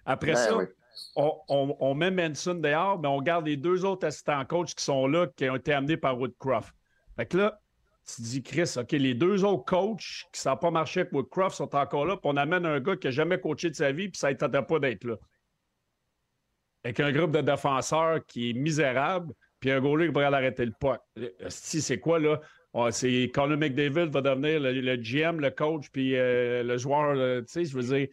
[0.06, 0.58] Après ben ça,
[1.16, 5.28] on, met Manson dehors, mais on garde les deux autres assistants coach qui sont là,
[5.36, 6.74] qui ont été amenés par Woodcroft.
[7.16, 7.62] Fait que là,
[8.06, 11.76] tu dis, Chris, OK, les deux autres coachs qui ne pas marché avec Woodcroft sont
[11.76, 14.20] encore là, puis on amène un gars qui n'a jamais coaché de sa vie, puis
[14.20, 15.16] ça ne tentait pas d'être là.
[16.84, 20.74] Avec un groupe de défenseurs qui est misérable, puis un goaler qui pourrait arrêter le
[20.80, 21.04] pas.
[21.48, 22.40] Si c'est quoi, là?
[22.76, 27.16] Ah, c'est Colin McDavid va devenir le, GM, le coach, puis euh, le joueur.
[27.16, 28.08] Tu sais, je veux dire,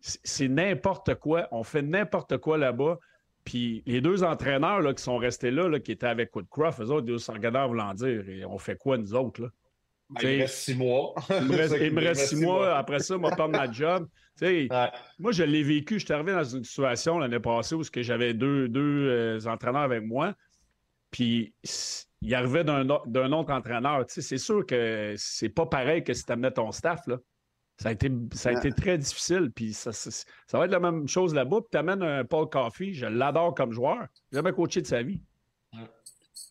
[0.00, 1.48] c'est n'importe quoi.
[1.52, 2.98] On fait n'importe quoi là-bas.
[3.44, 6.90] Puis les deux entraîneurs là, qui sont restés là, là qui étaient avec Woodcroft, eux
[6.90, 9.42] autres, ils sont regardants voulant dire et on fait quoi, nous autres?
[9.42, 9.48] Là?
[10.10, 11.14] Ben, il me reste six mois.
[11.30, 12.76] il me reste, six, mois.
[12.76, 14.08] Après ça, je vais prendre ma job.
[15.18, 15.98] Moi, je l'ai vécu.
[15.98, 20.02] Je suis arrivé dans une situation l'année passée où j'avais deux, deux euh, entraîneurs avec
[20.02, 20.34] moi.
[21.10, 21.54] Puis
[22.22, 24.04] il arrivait d'un autre entraîneur.
[24.08, 27.06] C'est sûr que c'est pas pareil que si tu amenais ton staff.
[27.06, 27.18] Là.
[27.80, 29.50] Ça a été, ça a été très difficile.
[29.54, 31.60] Puis ça, ça, va être la même chose là-bas.
[31.62, 34.06] Puis tu amènes un Paul Coffey, je l'adore comme joueur.
[34.30, 35.22] J'ai jamais coaché de sa vie.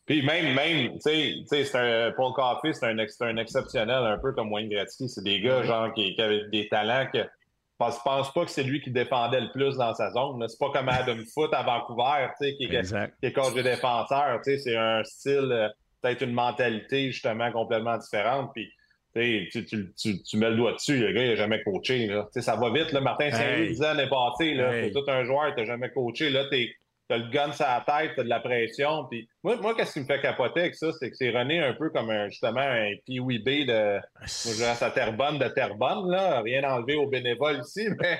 [0.08, 4.52] Puis même, même, tu sais, un, Paul Coffey, c'est un, un, exceptionnel, un peu comme
[4.52, 5.08] Wayne Gretzky.
[5.08, 7.20] C'est des gars, genre, qui, qui, avaient des talents que.
[7.20, 10.44] Je pense, pense pas que c'est lui qui défendait le plus dans sa zone.
[10.48, 14.42] C'est pas comme Adam Foot à Vancouver, tu sais, qui, qui, est coach de défenseur.
[14.44, 15.70] Tu sais, c'est un style, euh,
[16.02, 18.50] peut-être une mentalité, justement, complètement différente.
[18.56, 18.68] Puis
[19.16, 22.08] tu, tu, tu, tu, mets le doigt dessus, le gars, il n'a jamais coaché.
[22.08, 22.28] Là.
[22.32, 22.92] Ça va vite.
[22.92, 23.02] Là.
[23.02, 24.92] Martin Saint-Louis disait l'année passée, là, hey.
[24.92, 26.30] tout un joueur, tu n'as jamais coaché.
[26.30, 26.76] Là, tu
[27.10, 29.06] as le gun sur la tête, tu as de la pression.
[29.10, 31.74] Puis moi, moi qu'est-ce qui me fait capoter avec ça, c'est que c'est René un
[31.74, 36.42] peu comme un, justement un Pee-Wee B de à Terrebonne de Terrebonne, là.
[36.42, 38.20] Rien enlevé aux bénévoles ici, mais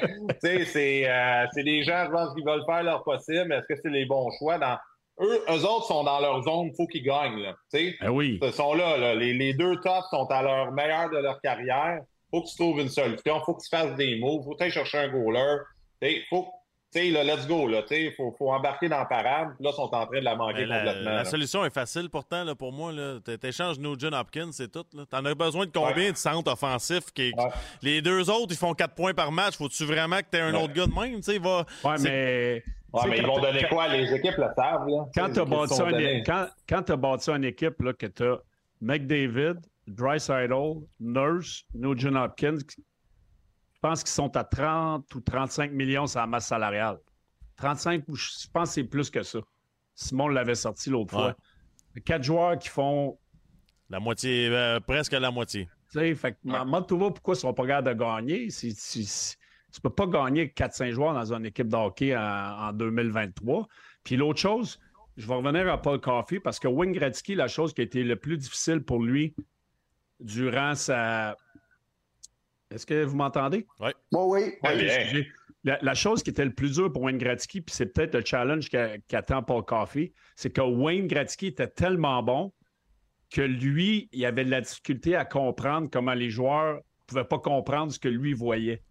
[0.66, 3.54] c'est euh, des gens, je pense, qui veulent faire leur possible.
[3.54, 4.78] Est-ce que c'est les bons choix dans
[5.20, 7.40] eux, eux autres sont dans leur zone, il faut qu'ils gagnent.
[7.40, 8.40] Là, ben oui.
[8.42, 9.16] Ils sont là, là.
[9.16, 12.00] Les, les, deux tops sont à leur meilleur de leur carrière.
[12.32, 13.40] faut que tu trouves une solution.
[13.46, 14.44] faut que tu fasses des moves.
[14.44, 15.58] faut que tu ailles chercher un goaler.
[16.02, 16.48] Il faut
[16.92, 19.50] tu sais, là, let's go, là, tu faut, faut embarquer dans la parade.
[19.60, 21.12] Là, ils sont en train de la manquer ben, complètement.
[21.12, 23.20] La, solution est facile pourtant, là, pour moi, là.
[23.40, 25.04] T'échanges Nugent Hopkins, c'est tout, là.
[25.08, 27.12] T'en as besoin de combien de centres offensifs?
[27.14, 27.32] Qui,
[27.84, 29.56] Les deux autres, ils font quatre points par match.
[29.58, 31.64] Faut-tu vraiment que t'aies un autre gars de même, tu sais, va...
[31.84, 32.64] Ouais, mais...
[32.92, 33.88] Ouais, mais ils vont donner quoi?
[33.88, 35.06] Les équipes le savent, là.
[35.16, 35.38] Quand
[35.90, 36.24] une...
[36.68, 38.38] quand as bâti une équipe, là, que t'as
[38.82, 40.54] McDavid, Dreisaitl,
[41.00, 46.48] Nurse, Nugent Hopkins, je pense qu'ils sont à 30 ou 35 millions sur la masse
[46.48, 46.98] salariale.
[47.58, 49.40] 35, je pense que c'est plus que ça.
[49.96, 51.36] Simon l'avait sorti l'autre fois.
[52.06, 53.18] Quatre joueurs qui font.
[53.90, 55.68] La moitié, euh, presque la moitié.
[55.92, 58.50] Tu sais, fait que, pourquoi ils sont pas capables de gagner.
[59.72, 63.68] Tu ne peux pas gagner 4-5 joueurs dans une équipe de hockey en, 2023.
[64.04, 64.80] Puis l'autre chose,
[65.18, 68.04] je vais revenir à Paul Coffey parce que Wayne Gretzky, la chose qui a été
[68.04, 69.36] le plus difficile pour lui
[70.20, 71.38] durant sa,
[72.72, 73.68] est-ce que vous m'entendez?
[73.80, 73.92] Oui.
[74.12, 75.28] oui.
[75.64, 78.70] La, chose qui était le plus dur pour Wayne Gretzky, puis c'est peut-être le challenge
[78.70, 82.54] qu'attend Paul Coffey, c'est que Wayne Gretzky était tellement bon
[83.30, 87.40] que lui, il avait de la difficulté à comprendre comment les joueurs ne pouvaient pas
[87.40, 88.82] comprendre ce que lui voyait.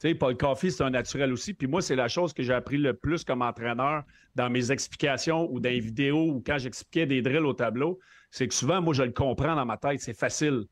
[0.00, 1.52] Sais, Paul Coffey, c'est un naturel aussi.
[1.52, 5.46] Puis moi, c'est la chose que j'ai appris le plus comme entraîneur dans mes explications
[5.52, 7.98] ou dans les vidéos ou quand j'expliquais des drills au tableau,
[8.30, 10.64] c'est que souvent, moi, je le comprends dans ma tête, c'est facile.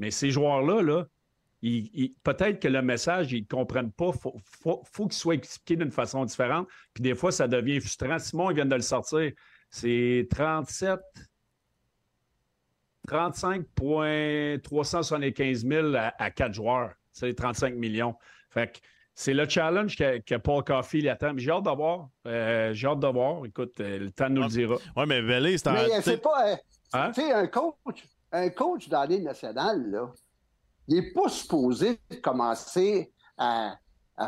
[0.00, 1.06] Mais ces joueurs-là, là,
[2.24, 4.10] peut-être que le message, ils ne comprennent pas.
[4.12, 6.66] Il faut, qu'il soit expliqué d'une façon différente.
[6.92, 8.18] Puis des fois, ça devient frustrant.
[8.18, 9.30] Simon, il vient de le sortir.
[9.70, 10.98] C'est 37,
[13.06, 16.90] 35,375 000 à, à 4 joueurs.
[17.12, 18.16] C'est 35 millions.
[18.54, 18.78] Fait que
[19.14, 21.32] c'est le challenge que, que Paul Coffey attend.
[21.36, 22.08] J'ai hâte de voir.
[22.26, 23.44] Euh, j'ai hâte de voir.
[23.44, 24.76] Écoute, euh, le temps nous le dira.
[24.96, 26.48] Oui, mais Vélé, c'est Mais c'est pas.
[26.48, 26.56] Euh,
[26.94, 27.12] hein?
[27.14, 30.10] Tu sais, un coach, un coach dans la nationale, là
[30.88, 33.78] il n'est pas supposé commencer à,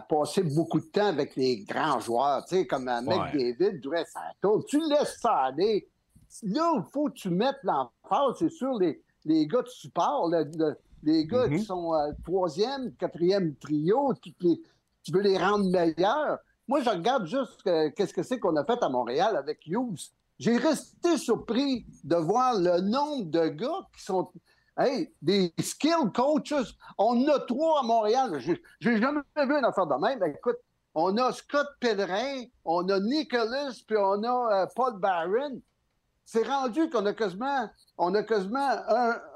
[0.09, 3.19] passer beaucoup de temps avec les grands joueurs, tu sais, comme un mec
[3.59, 3.81] David,
[4.69, 5.89] Tu laisses ça aller.
[6.43, 10.29] Là, il faut que tu mettes l'emphase, c'est sûr, les, les gars de support,
[11.07, 11.64] les gars qui mm-hmm.
[11.64, 16.38] sont euh, troisième, quatrième trio, tu, tu veux les rendre meilleurs.
[16.69, 20.11] Moi, je regarde juste qu'est-ce que c'est qu'on a fait à Montréal avec Hughes.
[20.38, 24.31] J'ai resté surpris de voir le nombre de gars qui sont
[24.79, 28.38] Hey, des skill coaches, on a trois à Montréal.
[28.81, 30.23] J'ai jamais vu une affaire de même.
[30.35, 30.59] Écoute,
[30.95, 35.62] on a Scott Pellerin, on a Nicholas, puis on a euh, Paul Barron.
[36.29, 38.69] C'est rendu qu'on a quasiment, on a quasiment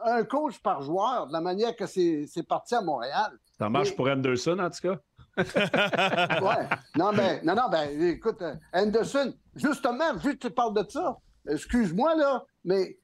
[0.04, 3.30] un, coach par joueur, de la manière que c'est parti à Montréal.
[3.56, 4.98] Ça marche pour Anderson, en tout cas?
[5.38, 6.68] ouais.
[6.96, 11.16] Non, ben, non, non, ben, écoute, euh, Anderson, justement, vu que tu parles de ça,
[11.48, 12.98] excuse-moi, là, mais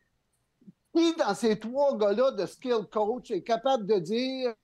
[0.93, 4.55] qui dans ces trois gars-là de skill coach est capable de dire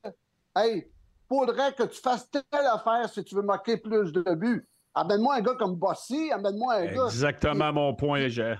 [0.57, 0.91] Hey,
[1.29, 4.69] faudrait que tu fasses telle affaire si tu veux marquer plus de buts?
[4.95, 7.05] Amène-moi un gars comme Bossy, amène-moi un gars.
[7.05, 8.57] Exactement mon point, j'ai.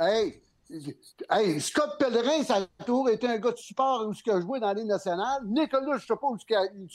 [0.00, 0.42] Hey,
[1.30, 4.58] hey, Scott Pellerin, ça a toujours été un gars de support où il a joué
[4.58, 5.42] dans les nationales.
[5.46, 6.36] Nicolas, je ne sais pas où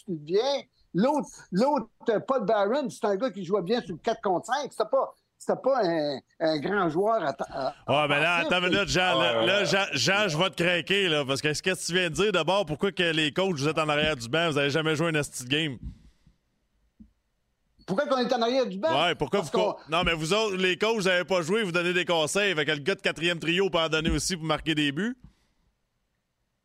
[0.08, 0.62] il vient.
[0.94, 1.88] L'autre, l'autre,
[2.28, 4.72] Paul Barron, c'est un gars qui jouait bien sur le 4 contre 5.
[4.72, 7.30] C'était pas, c'était pas un, un, grand joueur à.
[7.30, 9.18] à ah, ben là, attends une minute, Jean.
[9.18, 11.24] Là, Jean, Jean, je vais te craquer, là.
[11.26, 13.78] Parce que ce que tu viens de dire, d'abord, pourquoi que les coachs, vous êtes
[13.78, 15.78] en arrière du banc, vous n'avez jamais joué un esti game?
[17.90, 19.06] Pourquoi qu'on est en arrière du banc?
[19.06, 19.50] Ouais, pourquoi vous.
[19.90, 22.52] Non, mais vous autres, les coachs, vous n'avez pas joué, vous donnez des conseils.
[22.52, 25.18] Avec le gars de quatrième trio peut en donner aussi pour marquer des buts.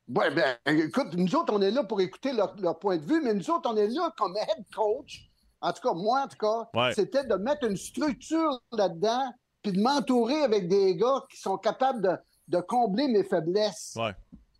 [0.06, 3.22] Oui, bien, écoute, nous autres, on est là pour écouter leur, leur, point de vue,
[3.24, 5.30] mais nous autres, on est là comme head coach.
[5.62, 9.32] En tout cas, moi, en tout cas, c'était de mettre une structure là-dedans,
[9.62, 12.16] puis de m'entourer avec des gars qui sont capables de,
[12.48, 13.96] de combler mes faiblesses.
[13.96, 14.10] Oui.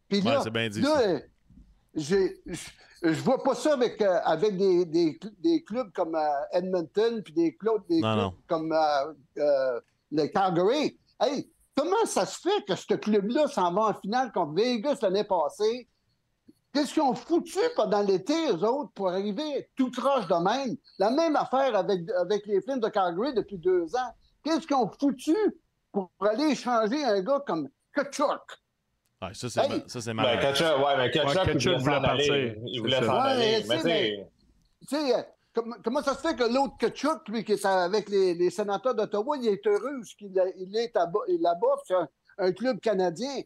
[0.09, 0.81] Puis là, c'est bien dit.
[0.81, 1.21] Là,
[1.95, 2.43] j'ai
[3.05, 7.35] je vois pas ça avec, euh, avec des, des, des, clubs comme euh, Edmonton puis
[7.35, 10.99] des, clubs, des clubs comme euh, le Calgary.
[11.21, 15.25] Hey, comment ça se fait que ce club-là s'en va en finale contre Vegas l'année
[15.25, 15.89] passée?
[16.73, 20.77] Qu'est-ce qu'ils ont foutu pendant l'été, eux autres, pour arriver tout croche de même?
[20.99, 24.11] La même affaire avec, avec les Flames de Calgary depuis deux ans.
[24.43, 25.37] Qu'est-ce qu'ils ont foutu
[25.93, 28.64] pour aller changer un gars comme Kachuk?
[29.25, 30.35] Ouais, ça, c'est hey, ça, marrant.
[30.35, 32.55] Ben, Ketchup, ouais, mais Ketchup, ouais, Ketchup il voulait partir.
[32.67, 33.65] Il voulait s'en aller.
[33.69, 34.29] Mais, mais
[34.89, 38.35] tu sais, comment, comment, ça se fait que l'autre Ketchup, lui, qui est avec les,
[38.35, 40.93] les sénateurs d'Ottawa, il est heureux qu'il il est
[41.41, 42.09] là-bas, c'est un,
[42.39, 43.43] un, club canadien.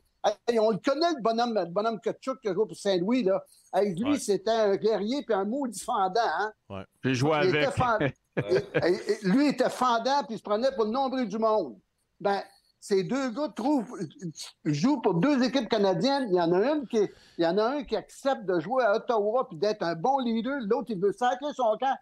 [0.47, 3.23] Hey, on le connaît, le bonhomme, le bonhomme Ketchup qui a joué pour Saint-Louis.
[3.23, 3.43] Là.
[3.73, 4.19] Hey, lui, ouais.
[4.19, 6.21] c'était un guerrier puis un maudit fendant.
[6.38, 6.53] Hein?
[6.69, 6.85] Ouais.
[7.05, 7.69] J'ai joué avec.
[9.25, 11.79] lui était fendant puis il se prenait pour le nombril du monde.
[12.21, 12.43] Ben,
[12.81, 13.99] ces deux gars trouvent,
[14.64, 16.29] jouent pour deux équipes canadiennes.
[16.31, 17.01] Il y en a une qui,
[17.38, 20.19] il y en a un qui accepte de jouer à Ottawa puis d'être un bon
[20.19, 20.59] leader.
[20.62, 21.97] L'autre, il veut sacrer son camp.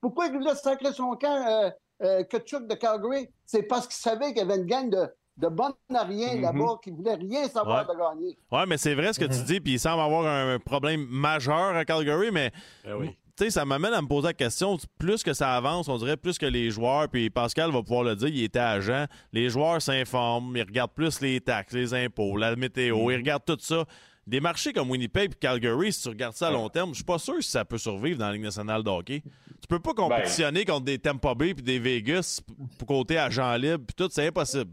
[0.00, 1.70] Pourquoi il voulait sacrer son camp, euh,
[2.02, 3.28] euh, Kutchuk de Calgary?
[3.44, 6.40] C'est parce qu'il savait qu'il y avait une gang de, de bonnes rien mm-hmm.
[6.40, 7.94] là-bas qui voulait rien savoir ouais.
[7.94, 8.38] de gagner.
[8.52, 9.44] Oui, mais c'est vrai ce que tu mm-hmm.
[9.44, 12.52] dis, puis il semble avoir un problème majeur à Calgary, mais
[12.84, 13.16] ben oui
[13.48, 16.46] ça m'amène à me poser la question, plus que ça avance, on dirait plus que
[16.46, 20.62] les joueurs, puis Pascal va pouvoir le dire, il était agent, les joueurs s'informent, ils
[20.62, 23.16] regardent plus les taxes, les impôts, la météo, ils mm-hmm.
[23.16, 23.86] regardent tout ça.
[24.26, 27.04] Des marchés comme Winnipeg et Calgary, si tu regardes ça à long terme, je suis
[27.04, 29.22] pas sûr si ça peut survivre dans la Ligue nationale de hockey.
[29.60, 32.40] Tu peux pas compétitionner contre des Tampa Bay et des Vegas
[32.78, 34.70] pour côté agent libre, puis tout, c'est impossible.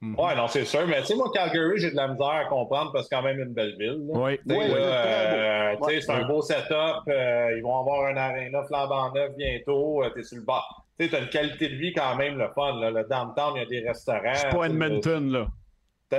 [0.00, 0.86] Mm Ouais, non, c'est sûr.
[0.86, 3.22] Mais tu sais, moi, Calgary, j'ai de la misère à comprendre parce que c'est quand
[3.22, 4.06] même une belle ville.
[4.08, 4.18] Là.
[4.18, 6.00] Oui, oui, euh, ouais.
[6.00, 7.02] C'est un beau setup.
[7.08, 10.02] Euh, ils vont avoir un aréna flambant neuf bientôt.
[10.02, 10.64] Euh, t'es sur le bas.
[10.98, 12.80] Tu sais, t'as une qualité de vie quand même, le fun.
[12.80, 12.90] Là.
[12.90, 14.34] Le downtown, il y a des restaurants.
[14.34, 15.48] C'est pas Edmonton, là.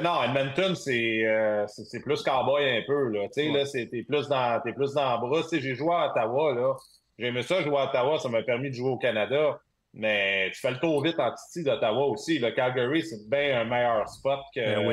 [0.02, 1.65] Non, Edmonton, c'est euh,
[2.04, 3.10] plus cowboy un peu.
[3.10, 3.28] Là.
[3.28, 3.63] Tu sais, ouais.
[3.63, 5.50] là, t'es plus dans, es plus dans la brousse.
[5.52, 6.76] J'ai joué à Ottawa, là.
[7.17, 8.20] J'ai aimé ça, jouer à Ottawa.
[8.20, 9.60] Ça m'a permis de jouer au Canada.
[9.93, 12.39] Mais tu fais le tour vite en Titi d'Ottawa aussi.
[12.39, 14.88] Le Calgary, c'est bien un meilleur spot que, ben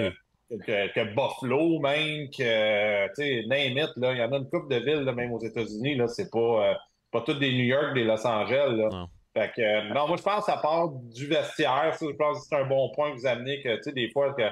[0.51, 0.59] oui.
[0.59, 4.13] que, que, Buffalo, même, que, tu sais, name it, là.
[4.13, 6.09] Il y en a une couple de villes, là, même aux États-Unis, là.
[6.09, 6.39] C'est pas,
[6.71, 6.75] euh,
[7.13, 8.89] pas toutes des New York, des Los Angeles, là.
[8.91, 9.09] Non.
[9.35, 11.95] Fait que, euh, non, moi, je pense que ça part du vestiaire.
[11.95, 14.11] Ça, je pense que c'est un bon point que vous amenez, que, tu sais, des
[14.11, 14.43] fois, que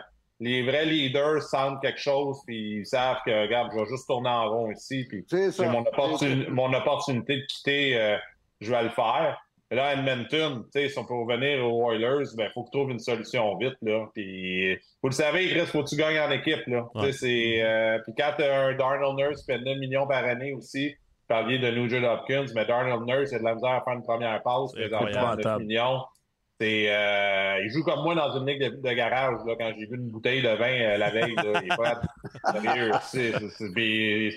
[0.40, 4.28] les vrais leaders sentent quelque chose, puis ils savent que, regarde, je vais juste tourner
[4.28, 8.16] en rond ici, puis c'est mon, opportun mon opportunité de quitter, euh,
[8.60, 9.40] je vais le faire.
[9.70, 13.00] Là, Edmonton, si on peut revenir aux Oilers, il ben, faut que tu trouves une
[13.00, 13.74] solution vite.
[13.82, 14.06] Là.
[14.14, 16.64] Puis, vous le savez, il faut que tu gagnes en équipe.
[16.68, 16.86] Là.
[16.94, 17.10] Ouais.
[17.10, 20.52] C'est, euh, puis quand tu as un Darnell Nurse qui fait 9 millions par année
[20.52, 23.82] aussi, vous parliez de Nugent Hopkins, mais Darnell Nurse, il a de la misère à
[23.82, 26.02] faire une première passe, présentement 9 millions.
[26.60, 29.84] C'est, euh, il joue comme moi dans une ligue de, de garage là, quand j'ai
[29.86, 31.34] vu une bouteille de vin euh, la veille.
[31.34, 32.00] Là, il est pas
[32.62, 32.92] sérieux.
[33.02, 34.32] C'est, c'est, c'est, il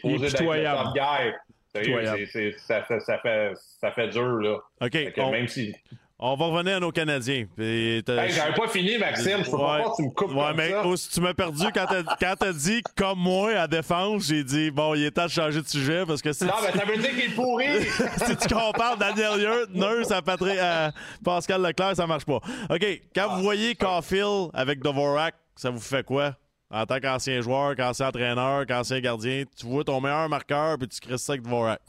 [1.73, 4.57] ça, fait, ça fait dur, là.
[4.81, 4.97] OK.
[5.17, 5.73] On, même si...
[6.17, 7.45] on va revenir à nos Canadiens.
[7.59, 9.43] Hey, J'avais pas fini, Maxime.
[9.43, 11.09] Je peux ouais, pas que tu me coupes ouais, comme mais ça.
[11.13, 14.27] Tu m'as perdu quand t'as, dit «comme moi» à défense.
[14.27, 16.77] J'ai dit «bon, il est temps de changer de sujet parce que si Non, mais
[16.77, 17.67] ça veut dire qu'il est pourri.
[18.25, 20.91] si tu compares Daniel Nurse à, Patrick, à
[21.23, 22.41] Pascal Leclerc, ça marche pas.
[22.69, 23.01] OK.
[23.15, 26.35] Quand ah, vous voyez Caulfield avec Dvorak, ça vous fait quoi?
[26.71, 30.99] En tant qu'ancien joueur, qu'ancien entraîneur, qu'ancien gardien, tu vois ton meilleur marqueur puis tu
[30.99, 31.81] crées ça avec Dvorak.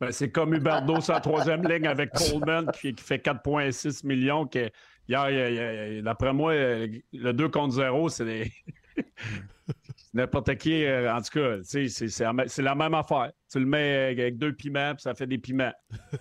[0.00, 4.44] Ben, c'est comme Huberdo sur la troisième ligne avec Coleman qui, qui fait 4,6 millions.
[4.44, 4.70] Qui,
[5.08, 8.52] hier, d'après moi, le 2 contre 0, c'est des...
[10.14, 10.84] n'importe qui.
[10.88, 13.32] En tout cas, c'est la même affaire.
[13.50, 15.72] Tu le mets avec deux piments, puis ça fait des piments.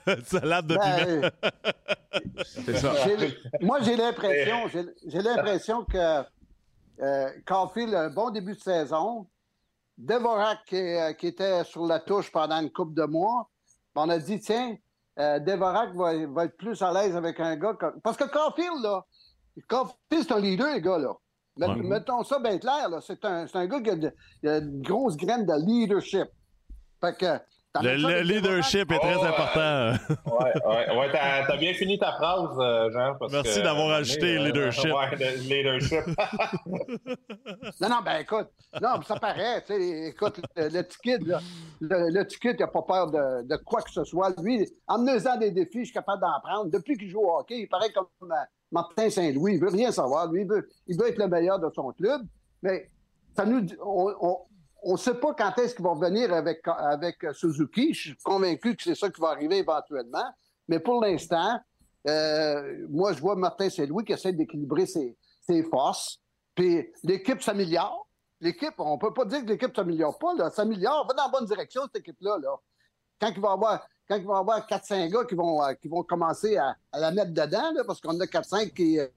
[0.26, 2.34] Salade de ben, piments.
[2.44, 2.94] c'est ça.
[3.62, 4.68] Moi, j'ai l'impression,
[5.08, 6.24] j'ai l'impression que
[7.02, 9.28] euh, Caulfield a un bon début de saison.
[9.98, 10.82] Devorak qui,
[11.20, 13.50] qui, était sur la touche pendant une couple de mois.
[13.96, 14.76] On a dit, tiens,
[15.20, 18.02] euh, Devorak va, va, être plus à l'aise avec un gars comme.
[18.02, 19.06] Parce que Caulfield, là,
[19.68, 21.14] Caulfield, c'est un leader, les gars, là.
[21.76, 23.00] Mettons ça bien clair, là.
[23.02, 26.28] C'est un, un, gars qui a, de, qui a une grosse graine de leadership.
[27.00, 27.40] Fait que
[27.82, 29.94] le, leadership est très important.
[30.08, 33.18] Oui, ouais, ouais t'as as bien fini ta phrase, euh, Jean.
[33.32, 34.86] Merci d'avoir ajouté le leadership.
[34.86, 36.06] le leadership.
[37.82, 38.48] non, non, ben écoute,
[38.82, 39.64] non, ça paraît.
[40.08, 41.40] Écoute, le, le ticket, là,
[41.82, 44.34] le, le ticket, il n'a pas peur de, de, quoi que ce soit.
[44.42, 46.70] Lui, en menant des défis, je suis capable d'en prendre.
[46.70, 48.36] Depuis qu'il joue au hockey, il paraît comme euh,
[48.72, 49.56] Martin Saint-Louis.
[49.56, 50.32] Il veut rien savoir.
[50.32, 52.22] Lui, il veut, il veut être le meilleur de son club.
[52.62, 52.90] Mais
[53.36, 54.38] ça nous, on, on,
[54.84, 57.94] on ne sait pas quand est-ce qu'il va revenir avec, avec Suzuki.
[57.94, 60.26] Je suis convaincu que c'est ça qui va arriver éventuellement.
[60.68, 61.60] Mais pour l'instant,
[62.08, 66.20] euh, moi, je vois Martin Saint-Louis qui essaie d'équilibrer ses, ses, forces.
[66.56, 68.08] Puis l'équipe s'améliore.
[68.42, 70.34] L'équipe, on ne peut pas dire que l'équipe s'améliore pas.
[70.36, 70.50] Là.
[70.50, 72.38] S'améliore, va dans la bonne direction, cette équipe-là.
[72.42, 72.56] Là.
[73.20, 76.04] Quand il va y avoir, quand il va avoir 4-5 gars qui vont, qui vont
[76.04, 79.08] commencer à, à la mettre dedans, là, parce qu'on a 4-5 qui euh,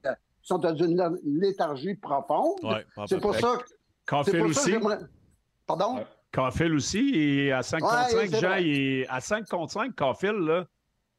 [0.43, 2.63] sont dans une léthargie profonde.
[2.63, 3.59] Ouais, c'est pour ça
[4.07, 4.31] que.
[4.31, 4.77] fait aussi?
[5.67, 6.05] Pardon?
[6.33, 10.41] Caulfield aussi, et à 5 contre 5, Jean, il est à 5 contre 5, Caulfield,
[10.41, 10.67] là.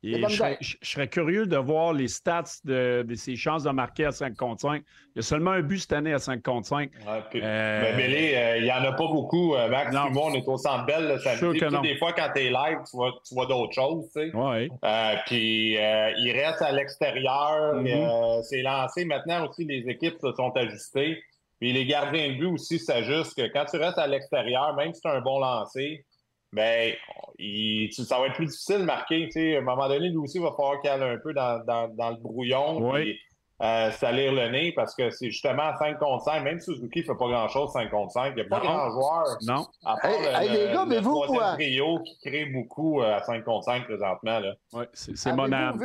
[0.04, 3.72] Et je, serais, je, serais, curieux de voir les stats de, de, ses chances de
[3.72, 4.84] marquer à 5 contre 5.
[5.16, 6.92] Il y a seulement un but cette année à 5 contre 5.
[6.92, 7.82] Ouais, puis, euh...
[7.82, 9.56] mais Bélé, euh, il n'y en a pas beaucoup.
[9.56, 10.12] Euh, Max, non.
[10.12, 11.60] moi, on est au centre belle le samedi.
[11.60, 14.06] Que des fois, quand tu es live, tu vois, tu vois d'autres choses.
[14.16, 14.36] Tu sais.
[14.36, 14.70] ouais.
[14.86, 17.76] euh, puis il reste à l'extérieur.
[17.76, 18.44] Mm -hmm.
[18.44, 19.04] C'est lancé.
[19.04, 21.24] Maintenant aussi, les équipes se sont ajustées.
[21.60, 25.02] Puis les gardiens de but aussi s'ajustent que quand tu restes à l'extérieur, même si
[25.02, 26.06] tu as un bon lancer,
[26.54, 26.94] ben
[27.40, 29.26] il, tu, ça va être plus difficile de marquer.
[29.26, 31.34] Tu sais, à un moment donné, lui aussi, il va falloir qu'il aille un peu
[31.34, 33.02] dans, dans, dans le brouillon oui.
[33.02, 33.20] puis
[33.60, 36.44] euh, salir le nez parce que c'est justement 5 contre 5.
[36.44, 38.30] Même Suzuki ne fait pas grand-chose 5 contre 5.
[38.30, 38.66] Il n'y a pas non.
[38.66, 39.38] grand joueur.
[39.42, 39.66] Non.
[39.84, 43.02] À part hey, le, hey, les gars, le, mais le vous, trio qui crée beaucoup
[43.02, 44.40] euh, à 5 contre 5 présentement.
[44.40, 44.54] Là.
[44.74, 45.84] Oui, c'est mon âme.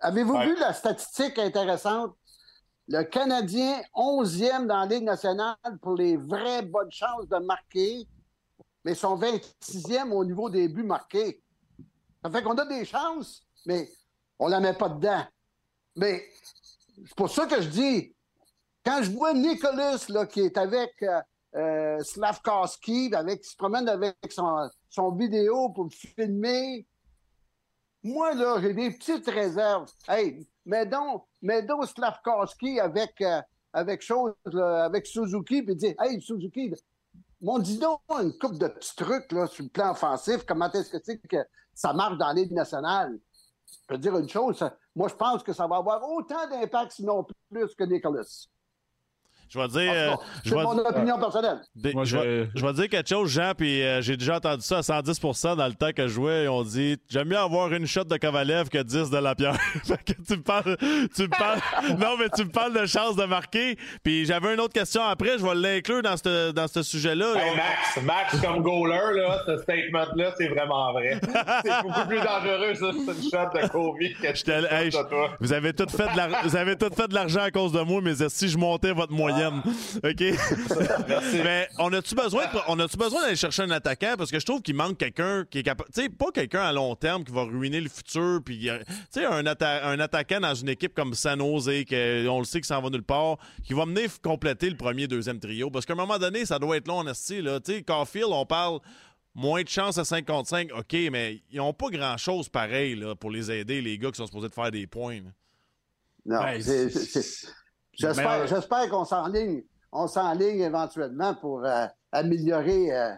[0.00, 0.54] Avez-vous avez ouais.
[0.54, 2.12] vu la statistique intéressante?
[2.92, 8.04] Le Canadien, 11e dans la Ligue nationale pour les vraies bonnes chances de marquer,
[8.84, 11.40] mais son 26e au niveau des buts marqués.
[12.20, 13.88] Ça fait qu'on a des chances, mais
[14.40, 15.22] on ne la met pas dedans.
[15.94, 16.24] Mais
[17.06, 18.12] c'est pour ça que je dis,
[18.84, 21.20] quand je vois Nicolas là, qui est avec euh,
[21.54, 23.08] euh, qui
[23.48, 26.88] se promène avec son, son vidéo pour me filmer,
[28.02, 29.90] moi, là, j'ai des petites réserves.
[30.08, 33.40] Hey, mais donc, mais Slavkowski avec, euh,
[33.72, 34.06] avec,
[34.46, 36.72] là, avec Suzuki, puis dire Hey, Suzuki,
[37.40, 40.44] m'on dit donc une coupe de petits trucs là, sur le plan offensif.
[40.46, 43.18] Comment est-ce que tu sais que ça marche dans Ligue nationale?
[43.66, 47.26] Je peux dire une chose, moi, je pense que ça va avoir autant d'impact, sinon
[47.50, 48.48] plus que Nicholas.
[49.50, 49.92] Je vais dire.
[49.92, 51.58] Euh, c'est mon dire, opinion personnelle.
[51.74, 54.62] Des, Moi, je, vais, je, vais, dire quelque chose, Jean, puis euh, j'ai déjà entendu
[54.62, 56.46] ça à 110% dans le temps que je jouais.
[56.46, 59.58] On dit J'aime mieux avoir une shot de Kovalev que 10 de la pierre.
[60.06, 60.76] que tu me parles.
[60.78, 61.58] Tu me parles
[61.98, 63.76] non, mais tu me parles de chance de marquer.
[64.04, 67.34] Puis j'avais une autre question après, je vais l'inclure dans ce dans ce sujet-là.
[67.36, 71.20] Hey, Max, Max comme goaler, là, ce statement-là, c'est vraiment vrai.
[71.64, 75.30] c'est beaucoup plus dangereux, ça, c'est une shot de Kobe que je hey, de toi.
[75.40, 79.12] Vous avez tout fait de l'argent à cause de moi, mais si je montais votre
[79.40, 79.62] moyenne.
[80.04, 81.34] OK?
[81.44, 84.14] Mais on a-tu besoin, de, on a-tu besoin d'aller chercher un attaquant?
[84.16, 85.90] Parce que je trouve qu'il manque quelqu'un qui est capable.
[85.92, 88.40] Tu sais, pas quelqu'un à long terme qui va ruiner le futur.
[88.44, 92.38] Puis, tu sais, un, atta un, attaquant dans une équipe comme San Jose, que, on
[92.38, 95.40] le sait que ça en va nulle part, qui va venir compléter le premier, deuxième
[95.40, 95.70] trio.
[95.70, 97.60] Parce qu'à un moment donné, ça doit être long en esti, là.
[97.60, 98.80] Tu sais, Caulfield, on parle.
[99.32, 103.14] Moins de chance à 5 contre 5, OK, mais ils n'ont pas grand-chose pareil là,
[103.14, 105.20] pour les aider, les gars qui sont supposés de faire des points.
[105.20, 105.30] Là.
[106.26, 106.60] Non, ouais,
[108.00, 113.10] J'espère, j'espère qu'on s'enligne, on s'enligne éventuellement pour euh, améliorer euh,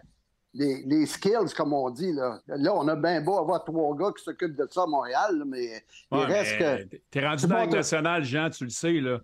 [0.53, 2.11] les, les, skills, comme on dit.
[2.11, 5.37] Là, là on a bien beau avoir trois gars qui s'occupent de ça à Montréal,
[5.37, 6.97] là, mais il reste mais que.
[7.09, 8.99] T'es rendu dans la Ligue nationale, Jean, tu le sais.
[8.99, 9.19] là.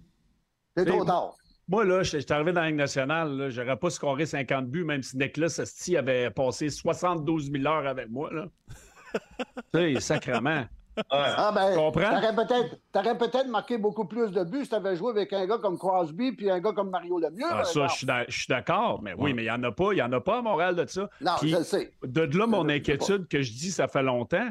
[0.78, 1.36] C'est trop tard.
[1.67, 5.04] Moi, là, je suis arrivé dans la Ligue nationale, j'aurais pas scoré 50 buts, même
[5.04, 8.32] si Nicolas Asti avait passé 72 000 heures avec moi.
[8.34, 8.48] Là.
[9.74, 10.65] tu sais, sacrement.
[11.12, 11.34] Ouais.
[11.38, 12.20] Ah ben, comprends?
[12.92, 15.78] T'aurais peut-être peut marqué beaucoup plus de buts si t'avais joué avec un gars comme
[15.78, 17.46] Crosby puis un gars comme Mario Lemieux.
[17.50, 19.34] Ah, ça, je suis d'accord, mais oui, ouais.
[19.34, 19.92] mais il n'y en a pas.
[19.92, 21.10] Il n'y en a pas à Montréal de ça.
[21.22, 21.92] Non, puis, je le sais.
[22.04, 24.50] De là, mon inquiétude que je dis, ça fait longtemps.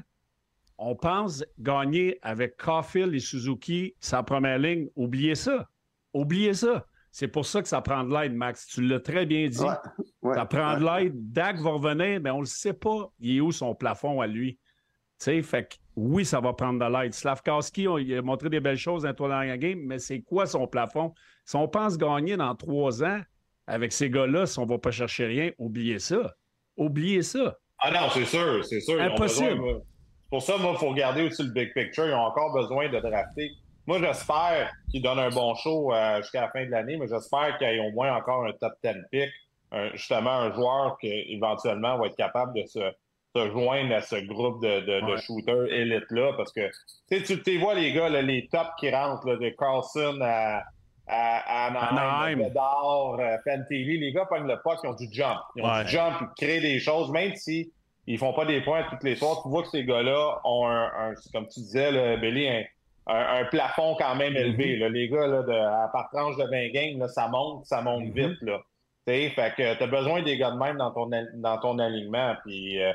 [0.78, 4.88] On pense gagner avec Caulfield et Suzuki sa première ligne.
[4.94, 5.68] Oubliez ça.
[6.14, 6.86] Oubliez ça.
[7.10, 8.66] C'est pour ça que ça prend de l'aide, Max.
[8.66, 9.60] Tu l'as très bien dit.
[9.60, 9.74] Ouais,
[10.22, 11.32] ouais, ça prend de l'aide.
[11.32, 13.10] Dak va revenir, mais on ne le sait pas.
[13.18, 14.58] Il est où son plafond à lui?
[15.18, 17.12] Tu sais, fait que oui, ça va prendre de l'aide.
[17.12, 20.68] Slavkowski, il a montré des belles choses dans la dernière game, mais c'est quoi son
[20.68, 21.12] plafond?
[21.44, 23.20] Si on pense gagner dans trois ans
[23.66, 26.34] avec ces gars-là, si on ne va pas chercher rien, oubliez ça.
[26.76, 27.56] Oubliez ça.
[27.80, 29.00] Ah non, c'est sûr, c'est sûr.
[29.00, 29.82] Impossible.
[30.30, 32.06] pour ça, moi, il faut regarder aussi le big picture.
[32.06, 33.50] Ils ont encore besoin de drafter.
[33.88, 37.58] Moi, j'espère qu'ils donnent un bon show euh, jusqu'à la fin de l'année, mais j'espère
[37.58, 39.30] qu'il y ait au moins encore un top 10 pick,
[39.94, 42.78] justement un joueur qui éventuellement va être capable de se,
[43.50, 46.32] joindre à ce groupe de, de, shooters élites-là.
[46.36, 46.70] Parce que
[47.10, 50.62] tu tu vois les gars, les tops qui rentrent, de Carlson à,
[51.06, 55.38] à, Anaheim, Bedard, Fantilli, les gars pognent le puck, ils ont du jump.
[55.56, 57.72] Ils ont du jump, ils créent des choses, même si
[58.06, 59.38] ils font pas des points toutes les fois.
[59.42, 62.62] Tu vois que ces gars-là ont un, comme tu disais, Billy, un,
[63.06, 64.60] un, plafond quand même mm-hmm.
[64.60, 64.88] élevé.
[64.88, 68.04] Les gars, là, de, à part tranche de 20 games, là, ça monte, ça monte
[68.04, 68.28] mm-hmm.
[68.30, 68.42] vite.
[68.42, 68.60] Là.
[69.06, 72.34] fait que tu as besoin des gars de même dans ton, dans ton alignement.
[72.44, 72.92] Puis euh,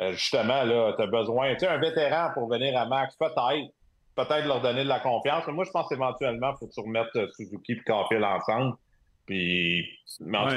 [0.00, 1.54] euh, justement, là, tu as besoin.
[1.56, 3.72] Tu un vétéran pour venir à max, peut-être.
[4.14, 5.44] Peut-être leur donner de la confiance.
[5.46, 8.76] Mais moi, je pense éventuellement, il faut que tu remettes euh, Suzuki et Caulfield ensemble.
[9.24, 9.86] Puis,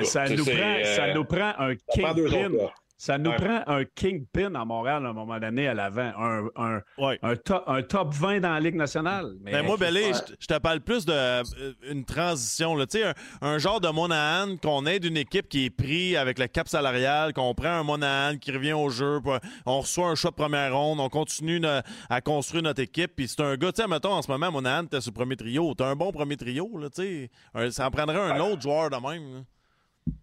[0.04, 1.76] ça, nous prend, ça nous prend un
[2.98, 6.82] ça nous prend un kingpin à Montréal à un moment donné à l'avant, un, un,
[7.22, 9.34] un, top, un, top, 20 dans la Ligue nationale.
[9.42, 12.76] Mais, ben, moi, Bellé, je, te parle plus d'une euh, transition.
[12.76, 12.86] Là.
[13.42, 16.70] Un, un genre de Monahan qu'on aide une équipe qui est pris avec le cap
[16.70, 19.20] salarial, qu'on prend un Monahan qui revient au jeu,
[19.66, 21.62] on reçoit un choix de première ronde, on continue
[22.10, 23.12] à construire notre équipe.
[23.16, 25.36] Puis c'est un gars, tu sais, mettons, en ce moment, Monahan, t'es sur le premier
[25.36, 25.74] trio.
[25.74, 27.72] T'as un bon premier trio, là, tu sais.
[27.72, 29.44] Ça en prendrait un autre joueur de même.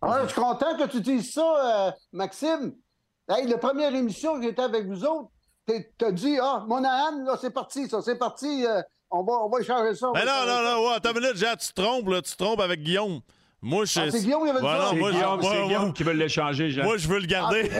[0.00, 2.74] Ah, je suis content que tu dises ça, euh, Maxime.
[3.28, 5.30] Hey, la première émission que j'étais avec vous autres,
[5.98, 9.60] t'as dit, ah, Monahan, là, c'est parti, ça, c'est parti, euh, on, va, on va
[9.60, 10.10] échanger ça.
[10.14, 12.60] Mais non, non, non, ouais, attends une minute, tu te trompes, là, tu te trompes
[12.60, 13.20] avec Guillaume.
[13.64, 14.00] Moi, je...
[14.00, 16.82] Ah, c'est Guillaume qui veut le C'est Guillaume, ouais, Guillaume qui veut l'échanger, Jean.
[16.82, 17.70] Moi, je veux le garder.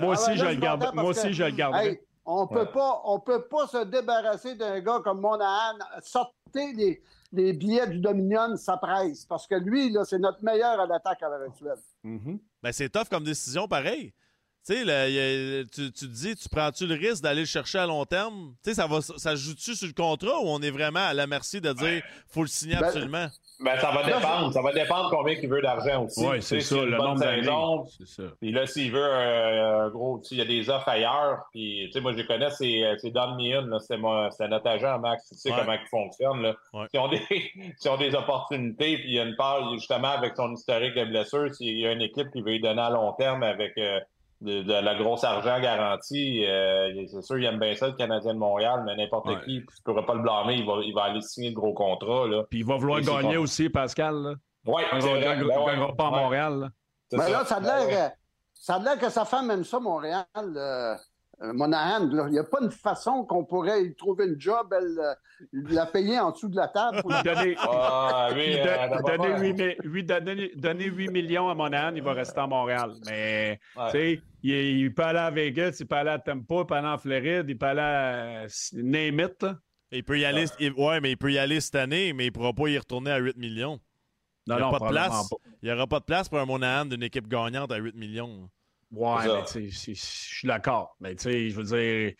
[0.00, 0.88] Moi aussi, je le garde.
[0.94, 1.74] Moi aussi, je le garde.
[2.24, 5.78] on peut pas, on peut pas se débarrasser d'un gars comme Monahan.
[6.00, 7.02] Sortez les,
[7.34, 9.24] les billets du Dominion, ça presse.
[9.26, 11.78] Parce que lui, là, c'est notre meilleur à l'attaque à l'heure actuelle.
[12.02, 14.14] Mm ben, c'est tough comme décision, pareil.
[14.66, 18.06] Tu sais, tu, tu te dis, tu prends-tu le risque d'aller le chercher à long
[18.06, 18.54] terme?
[18.64, 21.26] Tu sais, ça, va, ça joue-tu sur le contrat ou on est vraiment à la
[21.26, 23.28] merci de dire, faut le signer ben, absolument?
[23.60, 24.52] Ben, ça va dépendre.
[24.52, 26.26] Ça va dépendre combien il veut d'argent aussi.
[26.26, 27.48] Oui, c'est ça, le nombre d'années.
[27.98, 28.22] C'est ça.
[28.40, 32.00] Puis là, s'il veut un gros, s'il y a des offres ailleurs, puis, tu sais,
[32.00, 33.96] moi, je les connais, c'est, c'est Don Meehan, c'est,
[34.36, 35.28] c'est notre agent, Max.
[35.28, 36.54] Tu sais comment il fonctionne, là.
[36.90, 37.22] S'ils ont des,
[37.88, 41.54] ont des opportunités, puis il y a une part, justement, avec son historique de blessure,
[41.54, 44.00] s'il y a une équipe qui veut lui donner à long terme avec, euh,
[44.40, 46.44] de, la grosse argent garantie.
[46.46, 49.66] Euh, c'est sûr, il aime bien ça, le Canadien de Montréal, mais n'importe qui, tu
[49.66, 52.26] ne pourras pas le blâmer, il va, il va aller signer le gros contrat.
[52.26, 52.44] Là.
[52.50, 54.36] Puis il va vouloir gagner aussi, Pascal.
[54.66, 56.70] Oui, il ne gagnera pas à Montréal.
[57.12, 60.24] Mais ben là, ça a l'air ben que sa femme aime ça, Montréal.
[60.36, 60.94] Euh,
[61.40, 65.14] Monahan, il n'y a pas une façon qu'on pourrait y trouver une job, elle, euh,
[65.70, 67.02] la payer en dessous de la table?
[67.02, 67.10] Pour...
[67.24, 68.30] donner, ah,
[69.06, 70.06] donner, 8,
[70.56, 72.94] donner, 8 millions à Monahan, il va rester à Montréal.
[73.06, 73.58] Mais
[73.94, 76.98] il, il, peut aller à Vegas, il peut aller à Tampa, il peut aller en
[76.98, 79.28] Floride, il peut aller à Name
[79.90, 82.32] Il peut y aller, ouais, mais il peut y aller cette année, mais il ne
[82.32, 83.80] pourra pas y retourner à 8 millions.
[84.46, 85.30] il n'y aura, pas de place.
[85.62, 88.48] Il aura pas de place pour un Monahan d'une équipe gagnante à 8 millions.
[88.94, 90.96] Ouais, mais tu sais, je suis d'accord.
[91.00, 92.14] Mais tu sais, je veux dire,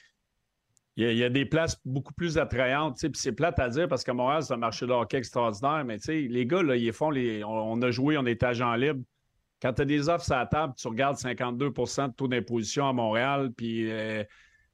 [0.96, 2.98] il y, a des places beaucoup plus attrayantes.
[3.00, 5.84] Puis c'est plate à dire parce qu'à Montréal, c'est un marché de hockey extraordinaire.
[5.84, 7.42] Mais tu sais, les gars, là, ils font les.
[7.44, 9.02] On, a joué, on est agent libre.
[9.60, 12.92] Quand tu as des offres à la table, tu regardes 52% de taux d'imposition à
[12.92, 14.22] Montréal, puis euh,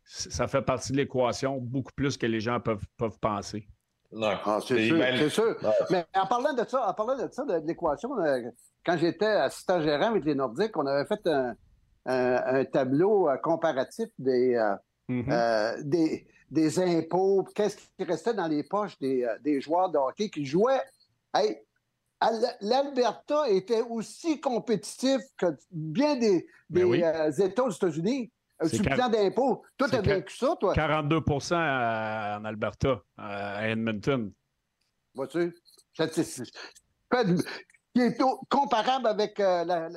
[0.04, 3.68] ça fait partie de l'équation beaucoup plus que les gens peuvent, peuvent penser.
[4.12, 5.56] Non, ah, c'est sûr, c'est sûr.
[5.90, 8.40] Mais en parlant de ça, en parlant de ça, de, l'équation, euh,
[8.84, 11.54] quand j'étais assistant gérant avec les Nordiques, on avait fait un,
[12.06, 14.74] un, tableau euh, comparatif des, euh,
[15.08, 15.32] mm-hmm.
[15.32, 20.28] euh, des, des, impôts, qu'est-ce qui restait dans les poches des, des joueurs de hockey
[20.30, 20.82] qui jouaient.
[22.60, 28.30] L'Alberta était aussi compétitif que bien des, ben des États aux États-Unis.
[28.62, 29.64] Sur le plan d'impôts.
[29.78, 30.74] Toi, tu as vécu ça, toi?
[30.74, 34.30] 42% en Alberta, à Edmonton.
[35.14, 35.56] Vois-tu?
[37.94, 39.88] Qui est comparable avec la,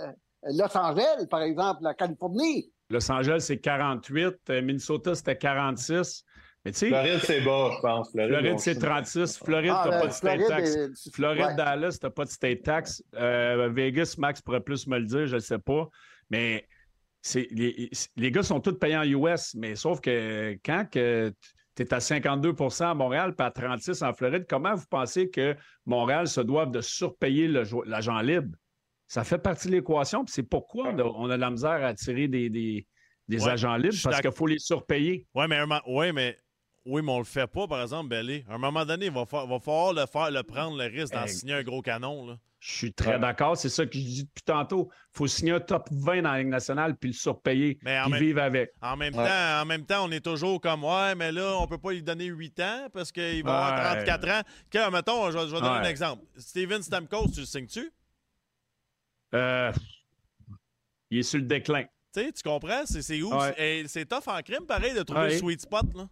[0.51, 2.71] Los Angeles, par exemple, la Californie.
[2.89, 4.35] Los Angeles, c'est 48.
[4.49, 6.25] Euh, Minnesota, c'était 46.
[6.65, 8.11] Mais tu sais, Floride, c'est bas, je pense.
[8.11, 9.37] Floride, c'est 36.
[9.37, 11.09] Floride, ah, t'as pas de state tax.
[11.11, 13.03] Floride, Dallas, t'as pas de state tax.
[13.15, 15.89] Euh, Vegas, Max pourrait plus me le dire, je ne sais pas.
[16.29, 16.65] Mais
[17.35, 21.33] les, les, gars sont tous payés en US, mais sauf que quand que
[21.75, 25.55] tu es à 52% à Montréal puis à 36 en Floride, comment vous pensez que
[25.85, 28.55] Montréal se doit de surpayer l'agent libre?
[29.13, 30.25] Ça fait partie de l'équation.
[30.25, 34.31] C'est pourquoi on a, de la misère à attirer des, des, agents libres, parce qu'il
[34.31, 35.27] faut les surpayer.
[35.35, 36.35] Oui, mais, ouais, mais
[36.87, 38.43] oui, mais on le fait pas, par exemple, Bellé.
[38.49, 41.27] À un moment donné, il va, va falloir le faire, le prendre le risque d'en
[41.27, 42.25] signer un gros canon.
[42.25, 42.37] Là.
[42.57, 43.55] Je suis très d'accord.
[43.55, 44.89] C'est ça que je dis depuis tantôt.
[45.13, 48.41] Il faut signer un top 20 dans la Ligue nationale puis le surpayer et vivre
[48.41, 48.71] avec.
[48.81, 51.77] En même, temps, en même temps, on est toujours comme Ouais, mais là, on peut
[51.77, 54.41] pas lui donner 8 ans parce qu'il va avoir 34 ans.
[54.73, 56.23] Okay, mettons, je vais, donner un exemple.
[56.35, 57.91] Steven Stamkos, tu le signes-tu?
[59.33, 59.71] Euh,
[61.09, 61.85] il est sur le déclin.
[62.13, 62.85] Tu tu comprends?
[62.85, 63.31] C'est où?
[63.87, 65.85] C'est tough en crime, pareil, de trouver le sweet spot.
[65.95, 66.07] Là.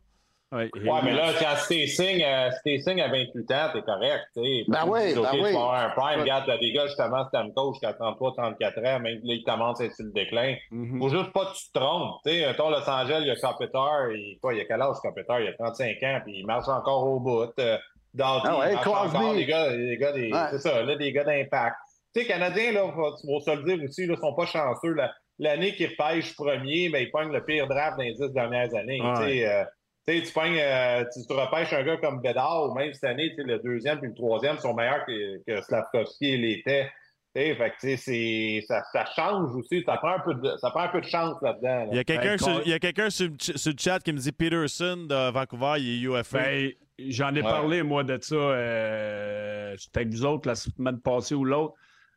[0.52, 4.24] Ouais, mais là, quand c'était signe, euh, à 28 ans, t'es correct.
[4.36, 4.66] T'sais.
[4.68, 5.50] Ben oui, ben oui.
[5.50, 6.20] Tu vas avoir un prime.
[6.20, 9.86] Regarde, t'as des gars, justement, Stamkos, jusqu'à 33, 34 ans, même là, il commence à
[9.86, 10.56] être sur le déclin.
[10.72, 11.00] Mm -hmm.
[11.00, 12.20] Faut juste pas que tu te trompes.
[12.26, 15.36] Tu sais, Los Angeles, il y a Carpenter, il, quoi, il a quel âge, Carpenter?
[15.40, 17.54] Il a 35 ans, puis il marche encore au bout.
[17.60, 17.78] Euh,
[18.14, 21.78] dans ah ouais, encore des gars, des gars des, c'est ça, là, des gars d'impact.
[22.14, 24.96] Tu sais, Canadiens, là, faut, faut se le dire aussi, là, sont pas chanceux.
[25.40, 29.00] L'année qu'ils repêchent premier, ben, ils pognent le pire draft dans les dix dernières années.
[29.00, 29.64] tu sais, euh,
[30.08, 33.60] tu, pognes, euh, tu, tu, repêches un gars comme Bedard, ou même cette année, le
[33.60, 36.92] deuxième puis le troisième sont meilleurs que, que Slavkovski l'était.
[37.34, 39.82] Fait que, ça, ça change aussi.
[39.86, 41.88] Ça prend un peu de, ça prend un peu de chance là-dedans.
[41.92, 44.18] Il y a quelqu'un sur, il y a quelqu'un sur, sur, le chat qui me
[44.18, 46.40] dit Peterson de Vancouver, il est UFA.
[46.40, 46.72] Ben,
[47.08, 48.36] J'en ai parlé, moi, de ça.
[48.36, 51.76] Euh, J'étais avec vous autres la semaine passée ou l'autre.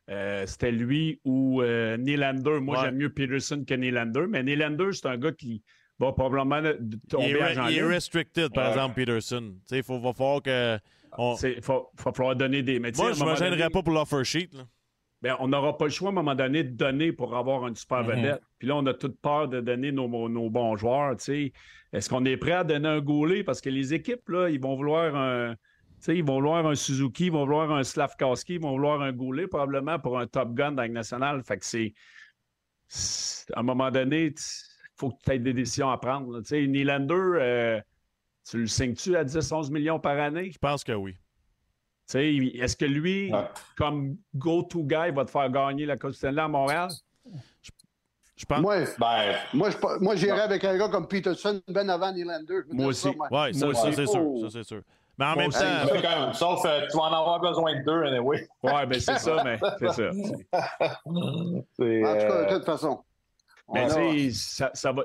[0.09, 2.59] Euh, c'était lui ou euh, Nylander.
[2.59, 4.25] Moi, j'aime mieux Peterson que Nylander.
[4.29, 5.63] Mais Nylander, c'est un gars qui
[5.99, 6.61] va probablement
[7.09, 9.55] tomber il est, Il est restricted, par exemple, Peterson.
[9.71, 10.77] Il faut, va falloir que.
[11.17, 12.79] Il va falloir donner des.
[12.79, 14.49] Mais Moi, je ne me pas pour l'offer sheet.
[15.21, 17.75] Bien, on n'aura pas le choix à un moment donné de donner pour avoir une
[17.75, 18.15] super mm-hmm.
[18.15, 18.41] vedette.
[18.59, 21.15] Puis là, on a toute peur de donner nos, nos bons joueurs.
[21.93, 23.43] Est-ce qu'on est prêt à donner un goulet?
[23.43, 25.55] Parce que les équipes, là, ils vont vouloir un.
[26.07, 29.47] Ils vont vouloir un Suzuki, ils vont vouloir un Slavkowski, ils vont vouloir un goulet
[29.47, 31.43] probablement pour un Top Gun dans la nationale.
[31.43, 31.93] Fait que c'est.
[33.53, 34.33] À un moment donné,
[34.95, 36.39] faut que tu aies des décisions à prendre.
[36.41, 37.81] Tu sais, Nylander, euh,
[38.49, 40.51] tu le signes-tu à 10-11 millions par année?
[40.51, 41.17] Je pense que oui.
[42.13, 43.31] Est-ce que lui,
[43.75, 46.89] comme go-to guy, va te faire gagner la Coupe Stanley à Montréal?
[48.37, 48.59] Je, pense.
[48.59, 49.69] Moi, ben, moi,
[50.01, 52.61] moi j'irais avec un gars comme Peterson ben avant Nylander.
[52.69, 53.07] Moi aussi.
[53.07, 54.37] Oui, ça, ça c'est sûr.
[54.41, 54.81] Ça, c'est sûr.
[55.17, 56.33] Mais en même temps.
[56.33, 58.47] sauf que tu vas en avoir besoin de deux, anyway.
[58.63, 60.09] Oui, ben c'est ça, mais c'est ça.
[61.05, 63.03] en tout cas, de toute façon.
[63.73, 65.03] Mais tu sais, ça, va,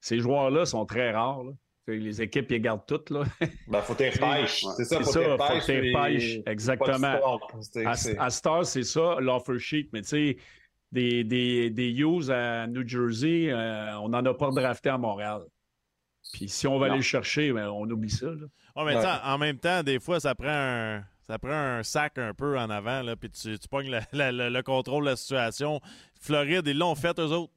[0.00, 1.44] ces joueurs-là sont très rares.
[1.86, 3.10] Les équipes, ils gardent toutes.
[3.10, 3.24] Là.
[3.68, 4.64] Ben, faut tes pêches.
[4.76, 5.36] C'est ça, faut
[5.66, 5.94] tes pêches.
[5.94, 7.40] pêches, exactement.
[8.18, 9.88] À, Star, c'est ça, l'offer sheet.
[9.92, 10.36] Mais tu sais,
[10.90, 15.42] des, des, des Hughes à New Jersey, euh, on n'en a pas drafté à Montréal.
[16.34, 18.26] Puis si on va aller le chercher, ben, on oublie ça.
[18.26, 18.84] Là.
[18.84, 22.58] mais en même temps, des fois, ça prend un, ça prend un sac un peu
[22.58, 25.80] en avant, là, puis tu, tu pognes le contrôle de la situation.
[26.20, 27.52] Floride, ils l'ont fait, eux autres.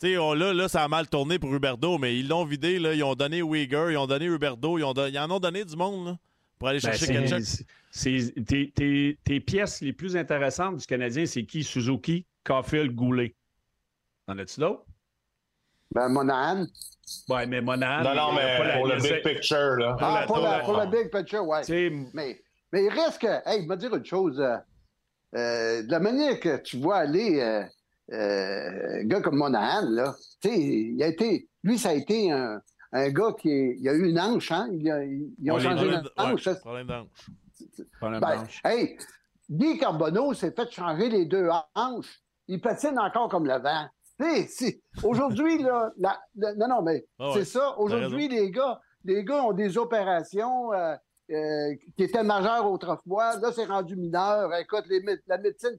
[0.00, 2.80] Tu sais, là, là, ça a mal tourné pour Huberdo, mais ils l'ont vidé.
[2.80, 5.64] Là, ils ont donné Uyghur, ils ont donné Huberdo, ils, ont ils en ont donné
[5.64, 6.18] du monde là,
[6.58, 11.62] pour aller ben, chercher ben tes, pièces les plus intéressantes du Canadien, c'est qui?
[11.62, 13.36] Suzuki, Caulfield, Goulet.
[14.26, 14.84] En as-tu d'autres?
[15.92, 16.66] Ben, Monahan.
[17.28, 18.02] Oui, mais Monahan.
[18.02, 19.96] Non, non, mais pour le big picture, là.
[20.00, 21.58] Ah, pour, le big picture, oui.
[22.14, 22.40] Mais,
[22.72, 23.48] mais il reste que.
[23.48, 24.40] Hey, je vais dire une chose.
[24.40, 24.56] Euh,
[25.34, 27.40] euh, de la manière que tu vois aller.
[27.40, 27.64] Euh,
[28.12, 30.14] euh, un gars comme Monahan, là,
[30.44, 32.60] il a été, lui, ça a été un,
[32.92, 34.68] un gars qui il a eu une hanche, hein?
[34.70, 36.48] Ils, ils ont changé une hanche.
[36.60, 38.20] problème d'hanche.
[38.20, 38.96] Ben, hey,
[39.50, 42.20] Guy Carbonneau s'est fait changer les deux hanches.
[42.46, 43.88] Il patine encore comme le vent.
[45.02, 45.92] Aujourd'hui, là,
[46.36, 47.78] non, non, mais ah c'est ça.
[47.78, 50.94] Aujourd'hui, les gars, les gars ont des opérations euh,
[51.30, 53.36] euh, qui étaient majeures autrefois.
[53.38, 54.54] Là, c'est rendu mineur.
[54.54, 55.78] Écoute, les, la médecine,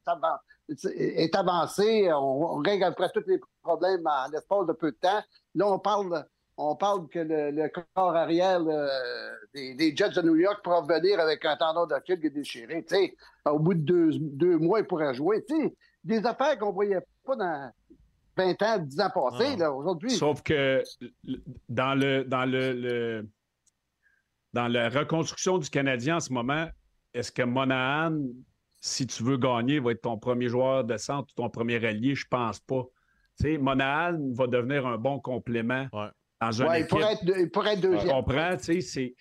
[0.96, 2.12] est avancé.
[2.14, 5.22] On, règle près tous les problèmes en l'espace de peu de temps.
[5.56, 6.26] Là, on parle,
[6.58, 8.62] on parle que le, corps arrière
[9.54, 12.86] des, Jets de New York pourra venir avec un tendon d'Achille qui est déchiré.
[13.46, 15.44] au bout de deux, mois, il pourrait jouer.
[16.04, 17.72] des affaires qu'on ne voyait pas dans
[18.38, 20.12] 20 ans, 10 ans passés, aujourd'hui.
[20.12, 20.84] Sauf que
[21.68, 23.28] dans le, dans le,
[24.54, 26.68] dans la reconstruction du Canadien en ce moment,
[27.14, 28.18] est-ce que Monahan
[28.80, 32.16] si tu veux gagner, va être ton premier joueur de centre ou ton premier allié,
[32.16, 32.84] je pense pas.
[33.40, 35.88] Tu sais, Monahan va devenir un bon complément
[36.42, 36.86] dans un équipe.
[36.86, 38.10] Il pourrait être, il pourrait être deuxième.
[38.10, 39.16] On comprend, tu sais,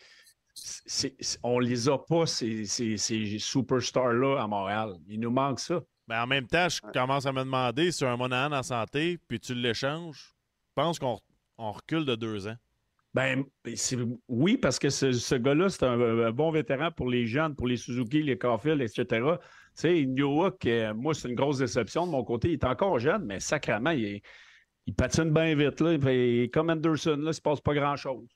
[0.54, 4.94] c'est, on les a pas, ces, ces, superstars-là à Montréal.
[5.08, 5.80] Il nous manque ça.
[6.08, 9.40] Mais en même temps, je commence à me demander si un Monahan en santé, puis
[9.40, 10.34] tu l'échanges,
[10.68, 11.18] je pense qu'on
[11.58, 12.56] recule de deux ans.
[13.16, 13.44] Ben,
[14.28, 18.22] oui, parce que ce, gars-là, c'est un, bon vétéran pour les jeunes, pour les Suzuki,
[18.22, 19.04] les Caulfield, etc.
[19.06, 19.32] Tu
[19.72, 22.48] sais, Newhook, moi, c'est une grosse déception de mon côté.
[22.48, 24.20] Il est encore jeune, mais sacrément, il,
[24.98, 25.80] patine bien vite.
[25.80, 25.96] Là.
[26.52, 28.28] comme Anderson, là, il ne se passe pas grand-chose.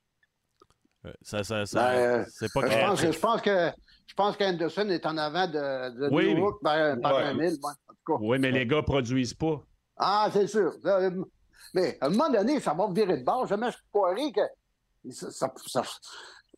[1.23, 3.71] Ça, ça, ça ben, c'est pas je pense, je pense que
[4.07, 7.57] je pense qu'Anderson est en avant de, de oui, New York par, par un mille.
[7.63, 8.19] en tout cas.
[8.21, 9.63] Oui, mais les gars produisent pas.
[9.97, 10.73] Ah, c'est sûr.
[11.73, 13.47] Mais à un moment donné, ça va virer de bord.
[13.47, 14.41] Jamais je croirais que
[15.11, 15.83] ça, ça, ça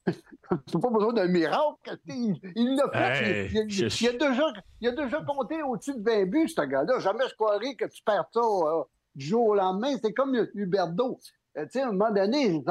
[0.07, 1.99] c'est pas besoin d'un miracle.
[2.07, 3.49] Il l'a fait.
[3.53, 6.99] il, il, a déjà, il, a déjà, compté au-dessus de 20 buts, ce gars-là.
[6.99, 8.83] Jamais je croirais que tu perds ça euh,
[9.15, 9.95] du jour au lendemain.
[10.03, 11.21] C'est comme Huberdo.
[11.57, 12.63] Euh, tu sais, à un moment donné,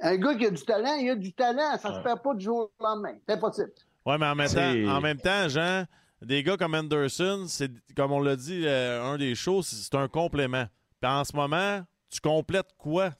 [0.00, 1.76] un, gars qui a du talent, il a du talent.
[1.78, 3.14] Ça ne se perd pas du jour au lendemain.
[3.26, 3.72] C'est impossible.
[4.04, 5.84] Oui, mais en même, temps, en même temps, Jean,
[6.22, 10.08] des gars comme Anderson, c'est comme on l'a dit, euh, un des choses, c'est un
[10.08, 10.66] complément.
[11.00, 13.10] Puis en ce moment, tu complètes quoi?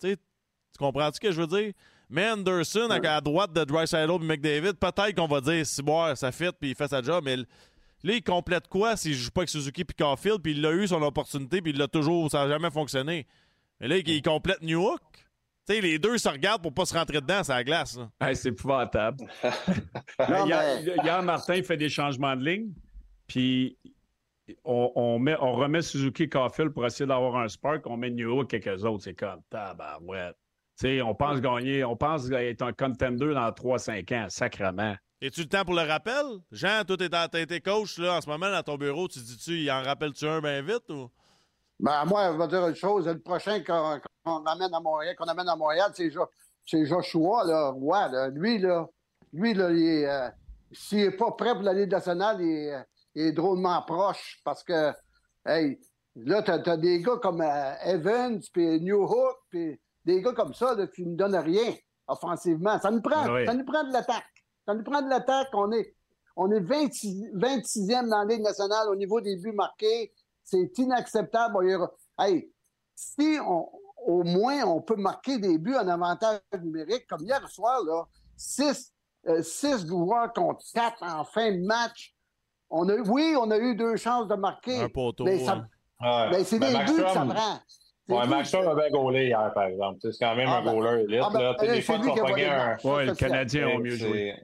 [0.00, 0.16] tu
[0.78, 1.72] comprends ce que je veux dire?
[2.08, 6.32] Mais Anderson, à droite de Dreisaitl et McDavid, peut-être qu'on va dire, si bon, ça
[6.32, 7.44] fit, puis il fait sa job, mais là,
[8.02, 11.00] il complète quoi s'il joue pas avec Suzuki puis Caulfield, puis il a eu son
[11.02, 13.26] opportunité, puis il l'a toujours, ça n'a jamais fonctionné.
[13.78, 15.00] Mais là, il complète New Hook.
[15.78, 17.98] Les deux se regardent pour pas se rentrer dedans, c'est la glace.
[18.34, 19.24] c'est épouvantable.
[20.18, 22.72] hier, Martin fait des changements de ligne,
[23.26, 23.76] puis
[24.64, 28.48] on, met, on remet Suzuki Caulfield pour essayer d'avoir un spark, on met New Hook
[28.48, 29.04] quelques autres.
[29.04, 30.36] C'est comme tabarouette
[31.02, 34.96] on pense gagner, on pense être un contender dans 3-5 ans, sacrement.
[35.20, 36.24] Es-tu le temps pour le rappel?
[36.50, 39.06] Jean, toi, t'es, t'es coach là, en ce moment dans ton bureau.
[39.06, 41.10] Tu dis-tu, il en rappelle-tu un bien vite ou?
[41.80, 43.06] Ben, moi, je vais dire une chose.
[43.06, 46.10] Le prochain qu'on, amène à Montréal, qu'on amène à Montréal, c'est,
[46.84, 48.86] Joshua, là, ouais, Lui, là,
[49.32, 50.30] lui, là, euh,
[50.72, 54.92] s'il n'est pas prêt pour la Ligue nationale, il, est drôlement proche parce que,
[55.46, 55.80] hey,
[56.16, 60.54] là, t'as, as des gars comme euh, Evans, puis New Hook, puis des gars comme
[60.54, 61.74] ça là, qui ne donnent rien
[62.06, 62.78] offensivement.
[62.78, 64.24] Ça nous prend, ça nous prend de l'attaque.
[64.66, 65.48] Ça nous prend de l'attaque.
[65.54, 65.94] On est,
[66.36, 70.12] on est 26, e dans la Ligue nationale au niveau des buts marqués.
[70.50, 71.88] C'est inacceptable.
[72.18, 72.50] Hey,
[72.94, 73.68] si on,
[74.06, 78.04] au moins on peut marquer des buts en avantage numérique, comme hier soir, là,
[78.36, 78.92] 6
[79.28, 82.14] euh, six joueurs contre 4 en fin de match.
[82.70, 84.80] On a, oui, on a eu deux chances de marquer.
[84.80, 85.24] Un poteau.
[85.24, 85.44] Mais,
[86.30, 87.60] mais c'est des buts que ça prend.
[88.08, 89.98] Ouais, Max Sturm avait gaulé hier, par exemple.
[90.00, 91.20] C'est quand même un ah, ben, goaler élite.
[91.22, 91.54] Ah, ben, là.
[91.60, 92.76] des fois, tu vas pogner un.
[92.82, 94.34] Oui, le Canadien ont mieux joué.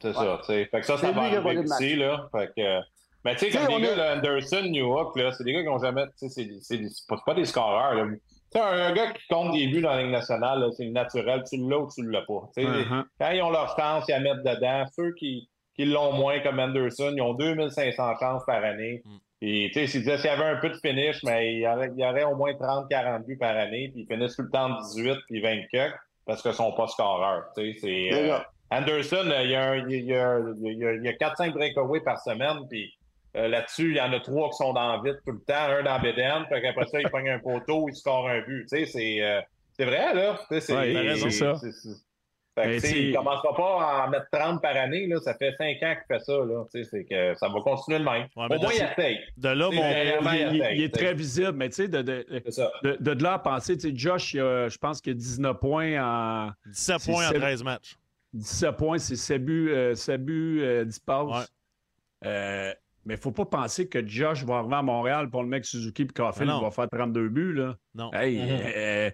[0.00, 0.64] C'est ça, tu sais.
[0.66, 2.28] Fait que ça, ça va arriver ici, là.
[2.32, 2.80] Fait que.
[3.24, 6.04] Mais tu sais, comme des gars, Anderson, Newhook, là, c'est des gars qui n'ont jamais.
[6.18, 8.06] Tu sais, c'est pas, pas des scoreurs, là.
[8.06, 11.42] Tu sais, un gars qui compte des buts dans la Ligue nationale, c'est naturel.
[11.48, 12.50] Tu l'as ou tu l'as pas.
[12.56, 13.04] Tu sais, uh-huh.
[13.18, 14.84] Quand ils ont leur chance, ils la mettent dedans.
[14.94, 19.02] Ceux qui, qui l'ont moins, comme Anderson, ils ont 2500 chances par année.
[19.04, 19.16] Mm.
[19.44, 21.66] Et tu sais, s'il disait s'il y avait un peu de finish, mais il y
[21.66, 24.50] aurait, il y aurait au moins 30-40 buts par année, puis ils finissent tout le
[24.50, 27.46] temps 18 puis 24 parce qu'ils sont pas scoreurs.
[27.56, 28.38] Tu sais, c'est euh,
[28.70, 32.94] Anderson, il y a, il y a, il y a, 4-5 breakaways par semaine, puis
[33.36, 35.82] euh, là-dessus, il y en a trois qui sont dans vite tout le temps, un
[35.82, 38.66] dans Beden, puis après ça, il pogne un poteau, il score un but.
[38.68, 39.40] Tu sais, c'est, euh,
[39.76, 40.38] c'est vrai, là.
[40.50, 41.54] C'est, ouais, c'est ça.
[42.54, 45.06] Fait que, il ne commencera pas à en mettre 30 par année.
[45.06, 45.18] Là.
[45.20, 46.34] Ça fait 5 ans qu'il fait ça.
[46.34, 46.64] Là.
[46.70, 48.26] C'est que ça va continuer le même.
[48.36, 49.20] Au moins, il essaye.
[49.38, 49.70] De là,
[50.74, 51.52] il, est très visible.
[51.52, 52.26] Mais tu sais, de, de,
[52.82, 56.50] de, de, là à penser, Josh, je pense qu'il a 19 points en.
[56.66, 57.96] 17 points en 13 matchs.
[58.34, 61.50] 17 points, c'est 7 buts, euh, 7 buts euh, 10 passes.
[62.22, 62.76] Ouais.
[63.02, 65.48] Euh, mais il ne faut pas penser que Josh va arriver à Montréal pour le
[65.48, 67.52] mec Suzuki et Caulfield va faire 32 buts.
[67.54, 67.76] Là.
[67.94, 68.12] Non.
[68.12, 68.72] Hey, mm-hmm.
[68.76, 69.10] euh,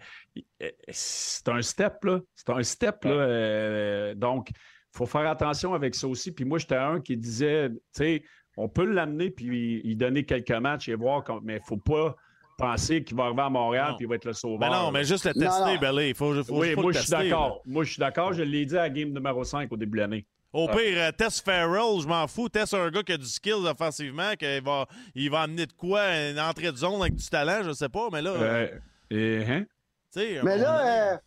[0.62, 2.20] euh, c'est un step, là.
[2.34, 3.10] C'est un step, là.
[3.10, 6.32] Euh, donc, il faut faire attention avec ça aussi.
[6.32, 8.22] Puis moi, j'étais un qui disait, tu sais,
[8.56, 12.16] on peut l'amener puis lui donner quelques matchs et voir, mais il ne faut pas
[12.58, 14.58] penser qu'il va arriver à Montréal et qu'il va être le sauveur.
[14.58, 16.08] Mais non, mais juste le tester, Belly.
[16.08, 17.62] Il faut, faut, oui, moi, je suis d'accord.
[17.64, 18.32] Moi, je suis d'accord.
[18.32, 20.26] Je l'ai dit à la game numéro 5 au début de l'année.
[20.52, 22.48] Au pire, euh, test Farrell, je m'en fous.
[22.48, 26.06] Test un gars qui a du skills offensivement, qu'il va, il va amener de quoi,
[26.30, 28.30] une entrée de zone avec du talent, je sais pas, mais là.
[28.30, 28.68] Euh,
[29.10, 29.66] et, hein?
[30.16, 31.20] Mais là,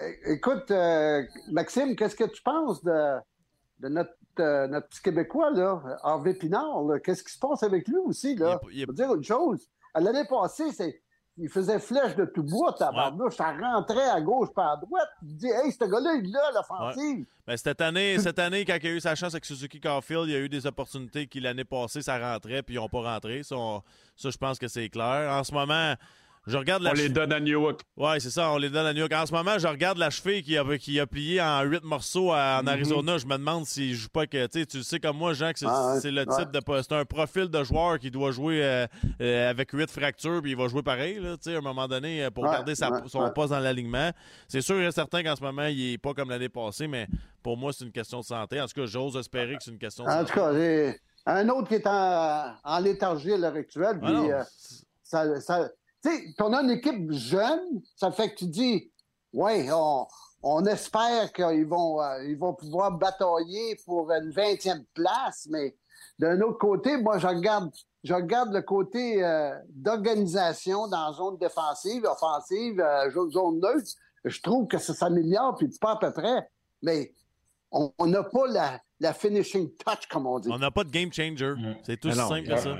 [0.00, 0.72] euh, écoute,
[1.50, 3.18] Maxime, qu'est-ce que tu penses de,
[3.80, 4.16] de notre,
[4.66, 6.84] notre petit Québécois, là, Harvey Pinard?
[7.04, 8.58] Qu'est-ce qui se passe avec lui aussi, là?
[8.74, 9.68] Je veux dire une chose.
[9.94, 11.02] L'année passée, c'est
[11.38, 13.36] il faisait flèche de tout bois, tabarnouche.
[13.36, 15.08] Ça rentrait à gauche pas à droite.
[15.20, 17.26] Tu dis, hey, ce gars-là, il a l'offensive.
[17.46, 20.32] Mais cette année, cette année, quand il a eu sa chance avec Suzuki Carfield, il
[20.32, 23.42] y a eu des opportunités qui, l'année passée, ça rentrait, puis ils n'ont pas rentré.
[23.42, 23.56] Ça,
[24.16, 25.30] ça je pense que c'est clair.
[25.32, 25.94] En ce moment,
[26.46, 27.82] je regarde on les donne à New York.
[27.96, 29.12] Oui, c'est ça, on les donne à New York.
[29.12, 32.32] En ce moment, je regarde la cheville qui a, qui a plié en huit morceaux
[32.32, 32.68] en mhm.
[32.68, 33.18] Arizona.
[33.18, 34.46] Je me demande s'il joue pas que.
[34.46, 36.60] Tu sais, comme moi, Jean, que c'est ah, le type de.
[36.82, 38.86] C'est un profil de joueur qui doit jouer euh,
[39.20, 42.30] euh, avec huit fractures, puis il va jouer pareil, là, à un moment donné, euh,
[42.30, 44.10] pour garder son poste dans l'alignement.
[44.48, 47.06] C'est sûr et certain qu'en ce moment, il est pas comme l'année passée, mais
[47.40, 48.60] pour moi, c'est une question de santé.
[48.60, 50.22] En tout cas, j'ose espérer que c'est une question de santé.
[50.22, 54.00] En tout cas, j'ai un autre qui est en, en léthargie à l'heure actuelle.
[54.02, 54.44] Ah
[55.04, 55.68] ça, ça
[56.02, 58.90] tu sais, on a une équipe jeune, ça fait que tu dis,
[59.32, 60.06] ouais, on,
[60.42, 65.76] on espère qu'ils vont, euh, ils vont pouvoir batailler pour une 20e place, mais
[66.18, 67.70] d'un autre côté, moi, je regarde,
[68.02, 73.90] je regarde le côté euh, d'organisation dans la zone défensive, offensive, euh, zone neutre.
[74.24, 76.48] Je trouve que ça s'améliore, puis pas à peu près.
[76.82, 77.12] Mais
[77.70, 80.48] on n'a pas la, la, finishing touch, comme on dit.
[80.52, 81.54] On n'a pas de game changer.
[81.56, 81.76] Mm.
[81.84, 82.76] C'est tout simple que ça.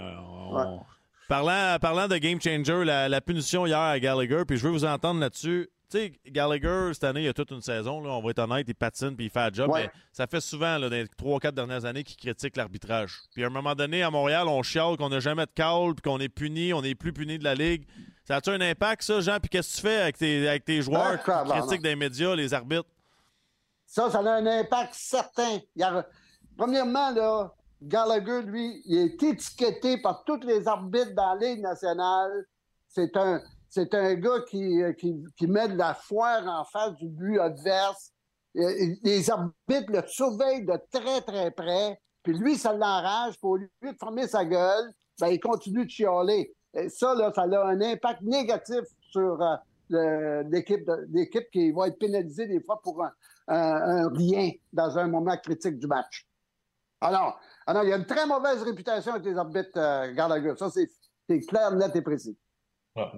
[1.32, 4.84] Parlant, parlant de game changer, la, la, punition hier à Gallagher, puis je veux vous
[4.84, 8.20] entendre là-dessus tu sais, Gallagher, cette année, il y a toute une saison, là, on
[8.20, 10.90] va être honnête, il patine puis il fait le job, mais ça fait souvent, là,
[10.90, 13.14] dans les trois ou quatre dernières années, qu'il critique l'arbitrage.
[13.32, 16.02] Puis à un moment donné, à Montréal, on chiale qu'on n'a jamais de call, puis
[16.02, 17.86] qu'on est puni, on est plus puni de la Ligue.
[18.26, 19.38] Ça a-tu un impact, ça, Jean?
[19.40, 22.52] Puis qu'est-ce que tu fais avec tes, avec tes joueurs qui critiquent des médias, les
[22.52, 22.88] arbitres?
[23.86, 25.60] Ça, ça a un impact certain.
[26.58, 32.46] Premièrement, là, Gallagher, lui, il est étiqueté par tous les arbitres dans la Ligue nationale.
[32.88, 37.08] C'est un, c'est un gars qui, euh, qui, met de la foire en face du
[37.08, 38.12] but adverse.
[38.54, 41.98] Les arbitres le surveillent de très, très près.
[42.22, 43.38] Puis lui, ça l'enrage.
[43.40, 46.54] Pour lui de fermer sa gueule, ben, il continue de chialer.
[46.74, 49.40] Et ça, là, ça a un impact négatif sur
[49.92, 53.02] euh, l'équipe, l'équipe qui va être pénalisée des fois pour
[53.48, 56.26] un, rien dans un moment critique du match.
[57.00, 60.54] Alors, alors, il y a une très mauvaise réputation avec les arbitres euh, Gallagher.
[60.56, 62.36] Ça, c'est clair, net et précis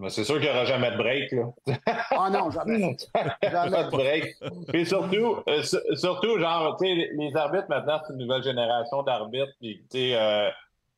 [0.09, 1.33] c'est sûr qu'il n'y aura jamais de break.
[1.33, 1.77] Là.
[2.11, 2.97] Ah non, jamais.
[3.43, 4.37] jamais de break.
[4.69, 9.53] Puis surtout, euh, surtout genre, tu sais, les arbitres maintenant, c'est une nouvelle génération d'arbitres.
[9.61, 10.49] Puis, tu sais, euh,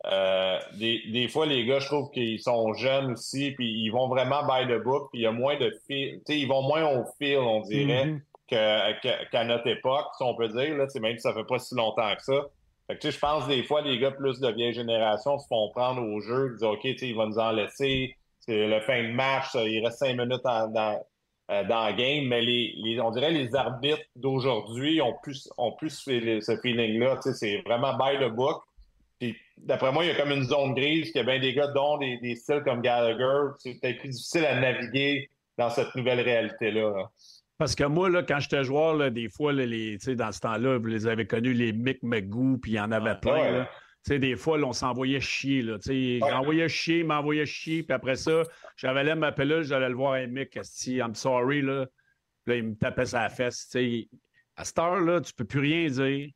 [0.06, 4.08] euh, des, des, fois, les gars, je trouve qu'ils sont jeunes aussi, puis ils vont
[4.08, 6.18] vraiment by the book, puis il y a moins de fil.
[6.18, 9.30] Tu sais, ils vont moins au fil, on dirait, mm-hmm.
[9.30, 12.14] qu'à notre époque, si on peut dire, là, même si ça fait pas si longtemps
[12.14, 12.46] que ça.
[12.86, 16.02] Fait que, je pense des fois, les gars plus de vieille génération se font prendre
[16.02, 18.16] au jeu, ils disent, OK, il va nous en laisser
[18.46, 21.04] c'est le fin de match, il reste cinq minutes dans, dans,
[21.50, 25.90] euh, dans le game, mais les, on dirait les arbitres d'aujourd'hui ont plus, ont plus
[25.90, 27.18] ce feeling-là.
[27.22, 28.62] C'est vraiment by the book.
[29.18, 31.54] Puis d'après moi, il y a comme une zone grise, qu'il y a bien des
[31.54, 33.52] gars dont des, des styles comme Gallagher.
[33.58, 35.28] C'est peut-être plus difficile à naviguer
[35.58, 37.10] dans cette nouvelle réalité-là.
[37.58, 40.78] Parce que moi, là, quand j'étais joueur, là, des fois, là, les, dans ce temps-là,
[40.78, 43.50] vous les avez connus, les Mick McGoo, puis il y en avait plein.
[43.50, 43.70] Là
[44.06, 45.62] sais, des fois, on s'envoyait chier.
[45.62, 46.18] Là, ouais.
[46.20, 48.42] J'envoyais chier, m'envoyait chier, puis après ça,
[48.76, 51.86] j'avais ma pelule, j'allais le voir un mec, I'm sorry, là.
[52.44, 53.68] Puis là, il me tapait sa fesse.
[54.56, 56.30] À cette heure-là, tu peux plus rien dire.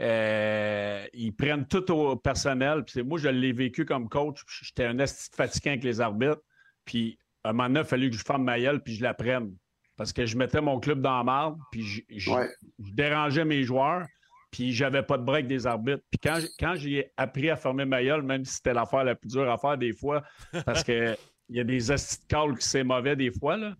[0.00, 2.84] Euh, ils prennent tout au personnel.
[2.84, 4.42] Puis moi, je l'ai vécu comme coach.
[4.62, 6.40] J'étais un esti fatiguant avec les arbitres.
[6.86, 9.02] Puis à un moment donné, il a fallu que je fasse ma gueule puis je
[9.02, 9.54] la prenne.
[10.00, 12.32] Parce que je mettais mon club dans la marde, puis je
[12.78, 14.06] dérangeais mes joueurs
[14.50, 16.02] puis j'avais pas de break des arbitres.
[16.10, 19.28] Puis quand, quand j'ai appris à fermer ma gueule, même si c'était l'affaire la plus
[19.28, 20.22] dure à faire des fois,
[20.64, 21.18] parce qu'il
[21.50, 23.74] y a des astuces de qui c'est mauvais des fois, là.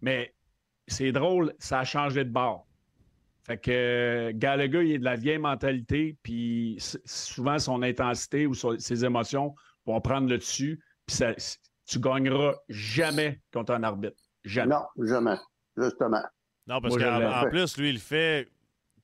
[0.00, 0.34] mais
[0.88, 2.66] c'est drôle, ça a changé de bord.
[3.46, 9.04] Fait que Gallagher, il est de la vieille mentalité, puis souvent son intensité ou ses
[9.04, 9.54] émotions
[9.84, 11.34] vont prendre le dessus, puis ça,
[11.84, 14.16] tu gagneras jamais contre un arbitre.
[14.42, 14.74] Jamais.
[14.74, 15.36] Non, jamais.
[15.76, 16.22] Justement.
[16.66, 18.48] Non, parce qu'en plus, lui, il fait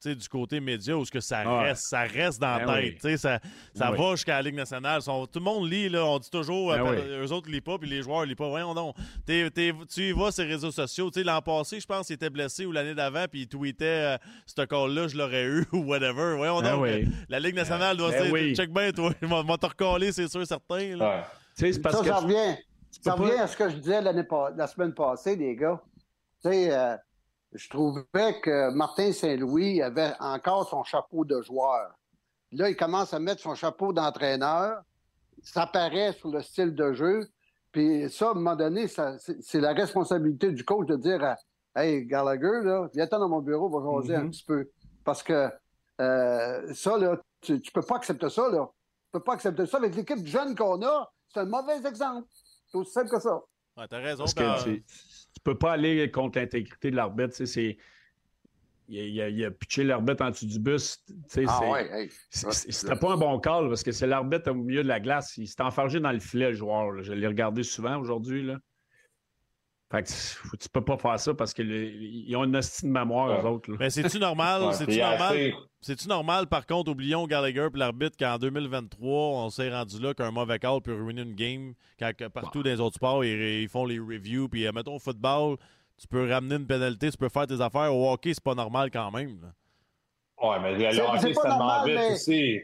[0.05, 3.19] du côté média où ce que ça reste, ça reste dans la ben tête.
[3.19, 3.41] Ça,
[3.75, 5.03] ça ben va jusqu'à la Ligue nationale.
[5.03, 7.79] tout le monde lit, là, on dit toujours, ben euh, eux autres ne lisent pas,
[7.79, 8.49] puis les joueurs ne lisent pas.
[8.49, 8.95] Voyons donc.
[9.27, 11.11] tu y vas sur les réseaux sociaux.
[11.17, 14.63] L'an passé, je pense qu'il était blessé ou l'année d'avant, puis il tweetait euh, ce
[14.63, 16.37] call-là, je l'aurais eu ou whatever.
[16.37, 16.87] Voyons donc.
[16.87, 20.29] Euh, la Ligue nationale doit se dire, check bien, toi, il va te recoller, c'est
[20.29, 20.97] sûr, certain.
[20.97, 21.27] Là.
[21.83, 22.09] Parce ça, que...
[22.09, 22.57] ça revient,
[22.91, 25.81] ça revient à ce que je disais la semaine passée, les gars.
[26.47, 26.99] Tu sais,
[27.53, 31.91] je trouvais que Martin Saint-Louis avait encore son chapeau de joueur.
[32.53, 34.81] Là, il commence à mettre son chapeau d'entraîneur.
[35.43, 37.29] Ça paraît sur le style de jeu.
[37.73, 41.35] Puis ça, à un moment donné, c'est la responsabilité du coach de dire
[41.75, 44.31] Hey, Gallagher, là, viens-t'en dans mon bureau, on va jaser un mm-hmm.
[44.31, 44.71] petit peu.
[45.05, 45.51] Parce que
[46.01, 48.71] euh, ça, là, tu, ne peux pas accepter ça, là.
[49.07, 49.79] Tu peux pas accepter ça.
[49.79, 52.29] Avec l'équipe jeune qu'on a, c'est un mauvais exemple.
[52.71, 53.43] C'est aussi simple que ça.
[53.77, 54.25] Ouais, t'as raison
[55.37, 57.45] tu peux pas aller contre l'intégrité de l'arbitre.
[57.45, 57.77] C'est,
[58.89, 61.05] il a, il, a, pitché l'arbitre en dessous du bus.
[61.47, 64.99] Ah ouais, C'était pas un bon call parce que c'est l'arbitre au milieu de la
[64.99, 65.37] glace.
[65.37, 67.03] Il s'est enfargé dans le filet, le joueur.
[67.03, 68.51] Je l'ai regardé souvent aujourd'hui.
[69.89, 73.49] Fait que tu peux pas faire ça parce qu'ils ont une hostie de mémoire, eux
[73.49, 73.71] autres.
[73.79, 74.75] Mais c'est-tu normal?
[74.75, 75.53] c'est-tu normal?
[75.81, 80.33] C'est-tu normal, par contre, oublions Gallagher et l'arbitre qu'en 2023, on s'est rendu là qu'un
[80.33, 84.01] mauvais call peut ruiner une game quand partout dans les autres sports, ils, font les
[84.01, 84.49] reviews.
[84.49, 85.57] Puis, euh, mettons, au football,
[85.97, 87.95] tu peux ramener une pénalité, tu peux faire tes affaires.
[87.95, 89.39] Au hockey, c'est pas normal quand même.
[90.43, 92.61] Ouais, mais le hockey, c'est tellement vite aussi.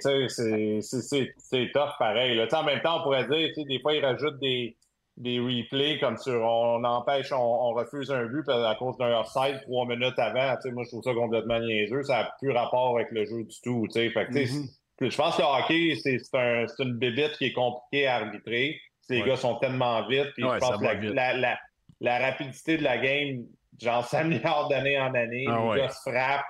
[1.38, 2.34] C'est tough pareil.
[2.36, 2.48] Là.
[2.52, 4.76] En même temps, on pourrait dire, des fois, ils rajoutent des
[5.16, 9.86] des replays comme sur on empêche, on, refuse un but à cause d'un offside trois
[9.86, 10.56] minutes avant.
[10.72, 12.02] Moi, je trouve ça complètement niaiseux.
[12.02, 13.86] Ça n'a plus rapport avec le jeu du tout.
[13.92, 14.68] Fait mm-hmm.
[15.00, 18.80] Je pense que le hockey, c'est un, une bébite qui est compliquée à arbitrer.
[19.00, 20.32] Ces gars sont tellement vite.
[20.34, 21.58] Puis je pense que la,
[22.00, 23.44] la, rapidité de la game,
[23.80, 25.46] genre, s'améliore d'année en année.
[25.48, 26.44] Ah les gars se frappent.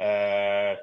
[0.00, 0.74] Euh,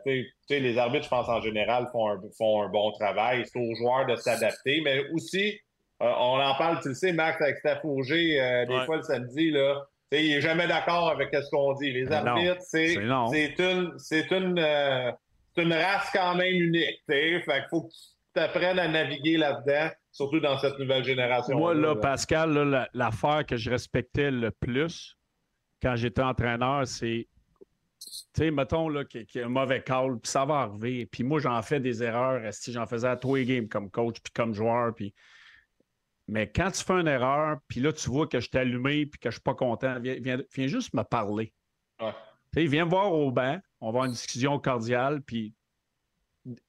[0.50, 3.44] les arbitres, je pense, en général, font un, font un bon travail.
[3.46, 5.60] C'est aux joueurs de s'adapter, mais aussi,
[6.00, 9.52] on en parle, tu le sais, Max, avec Steph Auger, euh, des fois le samedi,
[9.52, 11.92] là, il n'est jamais d'accord avec ce qu'on dit.
[11.92, 15.12] Les arbitres, c'est une, c'est une, euh,
[15.58, 17.02] une race quand même unique.
[17.06, 17.94] Fait qu'il faut que
[18.36, 21.58] tu apprennes à naviguer là-dedans, surtout dans cette nouvelle génération.
[21.58, 25.16] Moi, là, Pascal, l'affaire que je respectais le plus
[25.82, 27.28] quand j'étais entraîneur, c'est
[28.00, 31.06] tu sais, mettons là, qu'il y a un mauvais call, puis ça va arriver.
[31.06, 32.42] Puis moi, j'en fais des erreurs.
[32.54, 35.14] Si j'en faisais à tous les games comme coach, puis comme joueur, puis
[36.30, 39.20] mais quand tu fais une erreur, puis là, tu vois que je t'ai allumé puis
[39.20, 41.54] que je suis pas content, viens, juste me parler.
[42.00, 42.68] Ouais.
[42.68, 45.56] viens voir au banc, on va avoir une discussion cordiale, puis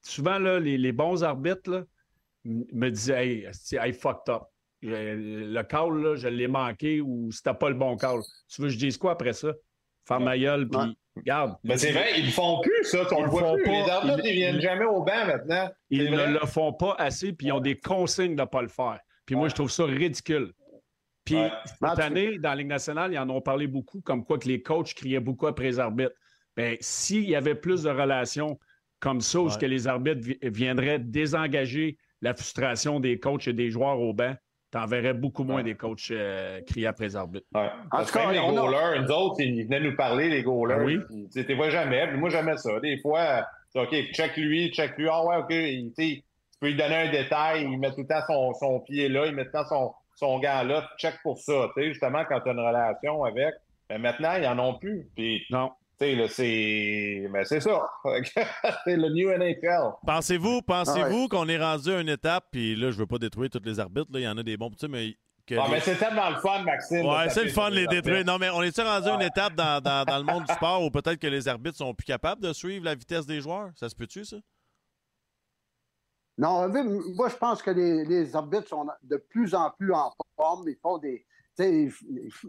[0.01, 1.87] souvent, là, les, bons arbitres
[2.43, 4.43] me disaient Hey, I fucked up.
[4.81, 8.21] Le call, là, je l'ai manqué ou c'était pas le bon call.
[8.49, 9.53] Tu veux que je dise quoi après ça?
[10.07, 11.55] Faire ma gueule, puis regarde.
[11.63, 13.03] Mais c'est vrai, ils le font plus, ça.
[13.15, 13.71] On le voit plus.
[13.71, 15.69] les arbitres, ils, viennent jamais au banc maintenant.
[15.91, 18.67] Ils ne le font pas assez, puis ils ont des consignes de ne pas le
[18.67, 18.99] faire.
[19.25, 20.53] Puis moi, je trouve ça ridicule.
[21.25, 24.47] Puis cette année, dans la Ligue nationale, ils en ont parlé beaucoup, comme quoi que
[24.47, 26.15] les coachs criaient beaucoup après les arbitres.
[26.57, 28.59] Bien, s'il y avait plus de relations
[28.99, 33.99] comme ça, où que les arbitres viendraient désengager la frustration des coachs et des joueurs
[33.99, 34.35] au banc,
[34.69, 37.47] t'en verrais beaucoup moins des coachs euh, crier après les arbitres.
[37.53, 40.83] En tout cas, les goalers, nous autres, ils venaient nous parler, les goalers.
[40.83, 40.99] Oui.
[41.33, 42.79] Tu vois jamais, moi, jamais ça.
[42.79, 43.45] Des fois,
[43.75, 45.07] OK, check lui, check lui.
[45.09, 45.53] Ah ouais, OK,
[46.61, 49.35] peux lui donner un détail, il met tout le temps son, son pied là, il
[49.35, 51.69] met tout le temps son, son gant là, check pour ça.
[51.75, 53.53] Tu sais, justement, quand tu as une relation avec,
[53.89, 55.09] mais ben, maintenant, ils n'en ont plus.
[55.15, 55.71] Puis, non.
[55.99, 57.29] Tu sais, c'est.
[57.31, 57.89] Ben, c'est ça.
[58.85, 59.91] c'est le new NHL.
[60.05, 63.61] Pensez-vous, pensez-vous qu'on est rendu à une étape, puis là, je veux pas détruire tous
[63.63, 65.15] les arbitres, là, il y en a des bons petits, mais
[65.57, 67.05] ah, mais c'est tellement le fun, Maxime.
[67.05, 68.23] Ouais, c'est le fun de les détruire.
[68.23, 70.83] Non, mais on est-tu rendu à une étape dans, dans, dans, le monde du sport
[70.83, 73.71] où peut-être que les arbitres sont plus capables de suivre la vitesse des joueurs?
[73.75, 74.37] Ça se peut-tu, ça?
[76.41, 80.67] Non, moi, je pense que les, arbitres sont de plus en plus en forme.
[80.67, 81.23] Ils font des.
[81.59, 81.91] Ils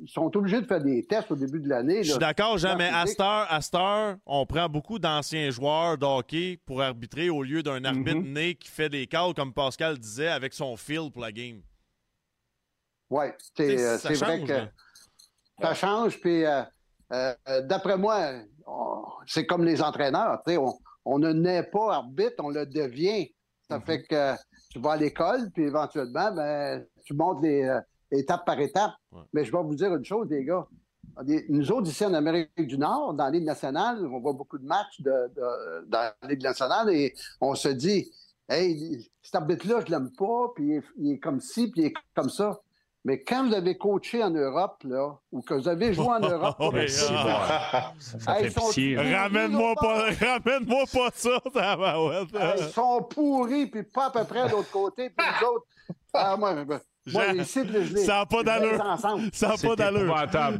[0.07, 2.03] sont obligés de faire des tests au début de l'année.
[2.03, 6.59] Je suis d'accord, Jean, mais à cette, heure, on prend beaucoup d'anciens joueurs de hockey
[6.65, 8.33] pour arbitrer au lieu d'un arbitre mm-hmm.
[8.33, 11.61] né qui fait des calls, comme Pascal disait, avec son feel pour la game.
[13.11, 14.55] Oui, c'est euh, vrai que
[15.61, 16.19] ça change.
[16.19, 16.63] Puis, euh,
[17.13, 17.35] euh,
[17.65, 18.31] d'après moi,
[19.27, 20.41] c'est comme les entraîneurs.
[20.47, 20.73] On,
[21.05, 23.29] on ne naît pas arbitre, on le devient.
[23.73, 23.85] Ça mhm.
[23.85, 24.35] fait que
[24.71, 28.93] tu vas à l'école, puis éventuellement, ben, tu montes les, euh, étape par étape.
[29.33, 30.67] Mais je vais vous dire une chose, les gars.
[31.49, 35.01] Nous autres, ici en Amérique du Nord, dans Ligue nationale, on voit beaucoup de matchs
[35.01, 35.31] de,
[35.87, 38.11] dans Ligue nationale et on se dit,
[38.49, 42.31] hey, cet arbitre-là, je l'aime pas, puis il est, comme ci, puis il est comme
[42.31, 42.61] ça.
[43.05, 46.57] Mais quand vous avez coaché en Europe, là, ou que vous avez joué en Europe,
[46.57, 46.73] pour
[49.13, 52.23] Ramène-moi pas, ramène-moi pas ça, ça va, ouais.
[52.59, 55.67] Ils sont pourris, puis pas à peu près de l'autre côté, puis les autres.
[56.15, 58.99] Ah, moi, ben, moi, ça n'a pas d'allure.
[59.33, 60.15] Ça n'a pas d'allure.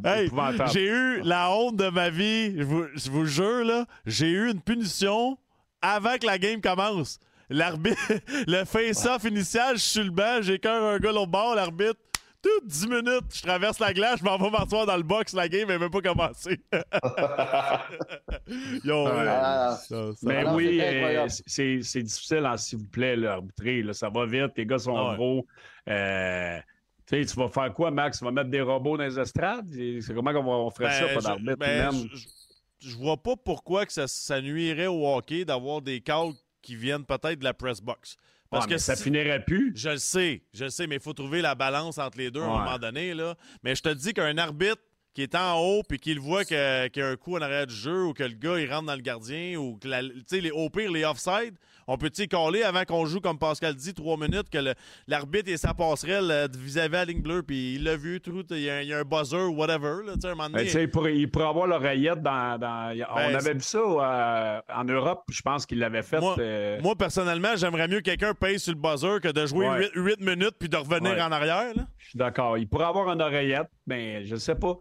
[0.05, 0.31] Hey,
[0.73, 2.59] j'ai eu la honte de ma vie.
[2.59, 5.37] Je vous, je vous jure, là, j'ai eu une punition
[5.83, 7.21] avant que la game commence.
[7.51, 8.01] L'arbitre,
[8.47, 12.01] le face-off initial, je suis le banc, j'ai qu'un un gars au bord, l'arbitre
[12.43, 15.49] toutes 10 minutes, je traverse la glace, je m'en vais m'asseoir dans le box, la
[15.49, 16.61] game n'est même pas commencée.
[20.23, 23.85] mais oui, euh, c'est difficile, hein, s'il vous plaît, l'arbitrer.
[23.93, 25.47] Ça va vite, les gars sont ah gros.
[25.89, 26.59] Euh,
[27.07, 28.19] tu vas faire quoi, Max?
[28.19, 29.69] Tu vas mettre des robots dans les estrades?
[29.71, 31.57] C'est comment on, ferait ça, ben, pas d'arbitre?
[31.57, 36.33] Ben, je, je, vois pas pourquoi que ça, ça nuirait au hockey d'avoir des calls
[36.63, 38.17] qui viennent peut-être de la press box.
[38.53, 39.73] Parce que ça finirait plus.
[39.75, 42.43] Je le sais, je le sais, mais il faut trouver la balance entre les deux
[42.43, 43.15] à un moment donné.
[43.15, 43.35] Là.
[43.65, 44.83] Mais je te dis qu'un arbitre
[45.15, 47.75] qui est en haut puis qu'il voit qu'il y a un coup en arrière du
[47.75, 50.91] jeu ou que le gars il rentre dans le gardien ou que les, au pire
[50.91, 51.55] les offside,
[51.87, 54.59] on peut-tu coller avant qu'on joue comme Pascal dit trois minutes que
[55.07, 58.61] l'arbitre et sa passerelle euh, vis-à-vis la ligne bleue puis il l'a vu tout il
[58.61, 61.67] y, a, un buzzer whatever là, un moment donné, ben, il, pourrait, il, pourrait, avoir
[61.67, 66.03] l'oreillette dans, dans, on ben, avait vu ça euh, en Europe je pense qu'il l'avait
[66.03, 69.47] fait moi, euh, moi personnellement j'aimerais mieux que quelqu'un paye sur le buzzer que de
[69.47, 72.59] jouer 8, minutes puis de revenir en arrière je suis d'accord.
[72.59, 74.79] Il pourrait avoir une oreillette mais je sais pas.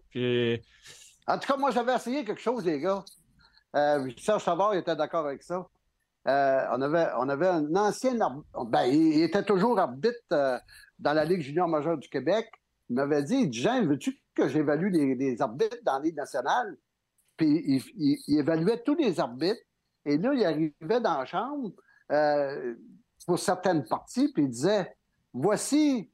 [1.27, 3.03] En tout cas moi j'avais essayé quelque chose les gars.
[3.75, 5.65] Euh, Serge Savard était d'accord avec ça
[6.27, 8.65] euh, on, avait, on avait un ancien arbitre.
[8.65, 10.57] Ben, il, était toujours arbitre euh,
[10.99, 12.47] dans la Ligue junior majeure du Québec.
[12.89, 16.77] il m'avait dit, Jean, veux-tu que j'évalue les, arbitres dans la Ligue nationale?
[17.37, 19.61] Puis il, évaluait tous les arbitres.
[20.05, 21.71] Et là, il arrivait dans la chambre
[22.11, 22.75] euh,
[23.25, 24.95] pour certaines parties, puis il disait,
[25.33, 26.09] voici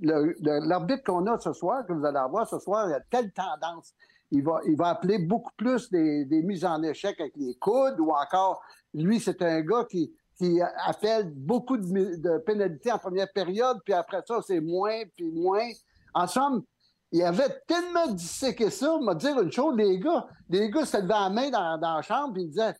[0.00, 3.94] l'arbitre qu'on a ce soir, que vous allez avoir ce soir, il a telle tendance.
[4.30, 8.10] Il va, il va appeler beaucoup plus des, mises en échec avec les coudes ou
[8.10, 8.62] encore,
[8.94, 14.22] lui, c'est un gars qui, qui appelle beaucoup de, pénalités en première période, puis après
[14.26, 15.68] ça, c'est moins, puis moins.
[16.14, 16.62] En somme,
[17.10, 21.08] il avait tellement disséqué ça, m'a dire une chose, les gars, les gars se levaient
[21.08, 22.74] la main dans, la chambre, puis ils disaient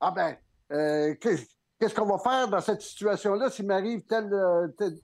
[0.00, 0.36] Ah ben,
[0.72, 4.30] euh, qu'est-ce qu'on va faire dans cette situation-là s'il m'arrive telle,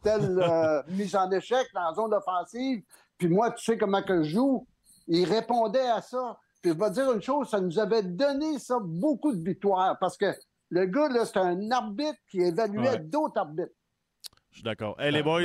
[0.03, 2.83] telle, euh, mise en échec dans la zone offensive,
[3.19, 4.67] puis moi, tu sais comment que je joue?
[5.07, 6.39] Il répondait à ça.
[6.63, 10.17] Puis je vais dire une chose, ça nous avait donné ça beaucoup de victoires parce
[10.17, 10.27] que
[10.71, 13.73] le gars, là, c'est un arbitre qui évaluait d'autres arbitres.
[14.51, 14.97] Je suis d'accord.
[15.01, 15.43] Hey, les boys,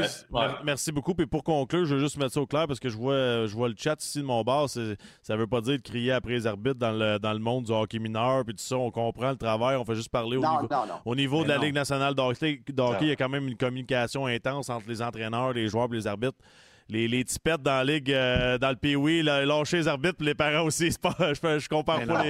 [0.63, 1.13] merci beaucoup.
[1.19, 3.53] Et pour conclure, je veux juste mettre ça au clair parce que je vois, je
[3.53, 4.67] vois le chat ici de mon bar.
[4.67, 7.65] Ça ne veut pas dire de crier après les arbitres dans le, dans le monde
[7.65, 8.43] du hockey mineur.
[8.43, 9.77] Puis tout ça, on comprend le travail.
[9.77, 10.67] On fait juste parler au niveau,
[11.05, 12.63] Au niveau de la Ligue nationale de hockey.
[12.67, 16.07] Il y a quand même une communication intense entre les entraîneurs, les joueurs et les
[16.07, 16.39] arbitres
[16.87, 20.65] les, les tipettes dans la ligue, euh, dans le Pee-Wee, lâcher les arbitres, les parents
[20.65, 20.89] aussi.
[21.01, 22.23] Pas, je, je compare pas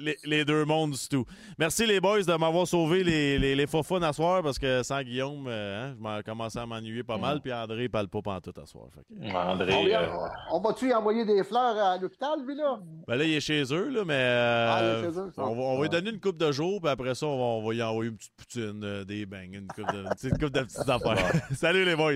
[0.00, 1.24] les, les, deux mondes du tout.
[1.58, 5.02] Merci les boys de m'avoir sauvé les, les, les faux à soir parce que sans
[5.02, 7.40] Guillaume, euh, hein, je commencé à m'ennuyer pas mal.
[7.40, 8.88] Puis André il parle pas tout à soir.
[9.34, 10.06] André, euh,
[10.50, 12.78] on, va-tu lui envoyer des fleurs à l'hôpital, lui, là?
[13.06, 15.82] Ben là, il est chez eux, là, mais ah, chez eux, on, va, on va
[15.82, 18.10] lui donner une coupe de jours, puis après ça, on va, on va lui envoyer
[18.10, 21.32] une petite poutine, des bangs, une coupe de, une petite coupe de petites affaires.
[21.54, 22.14] Salut les boys!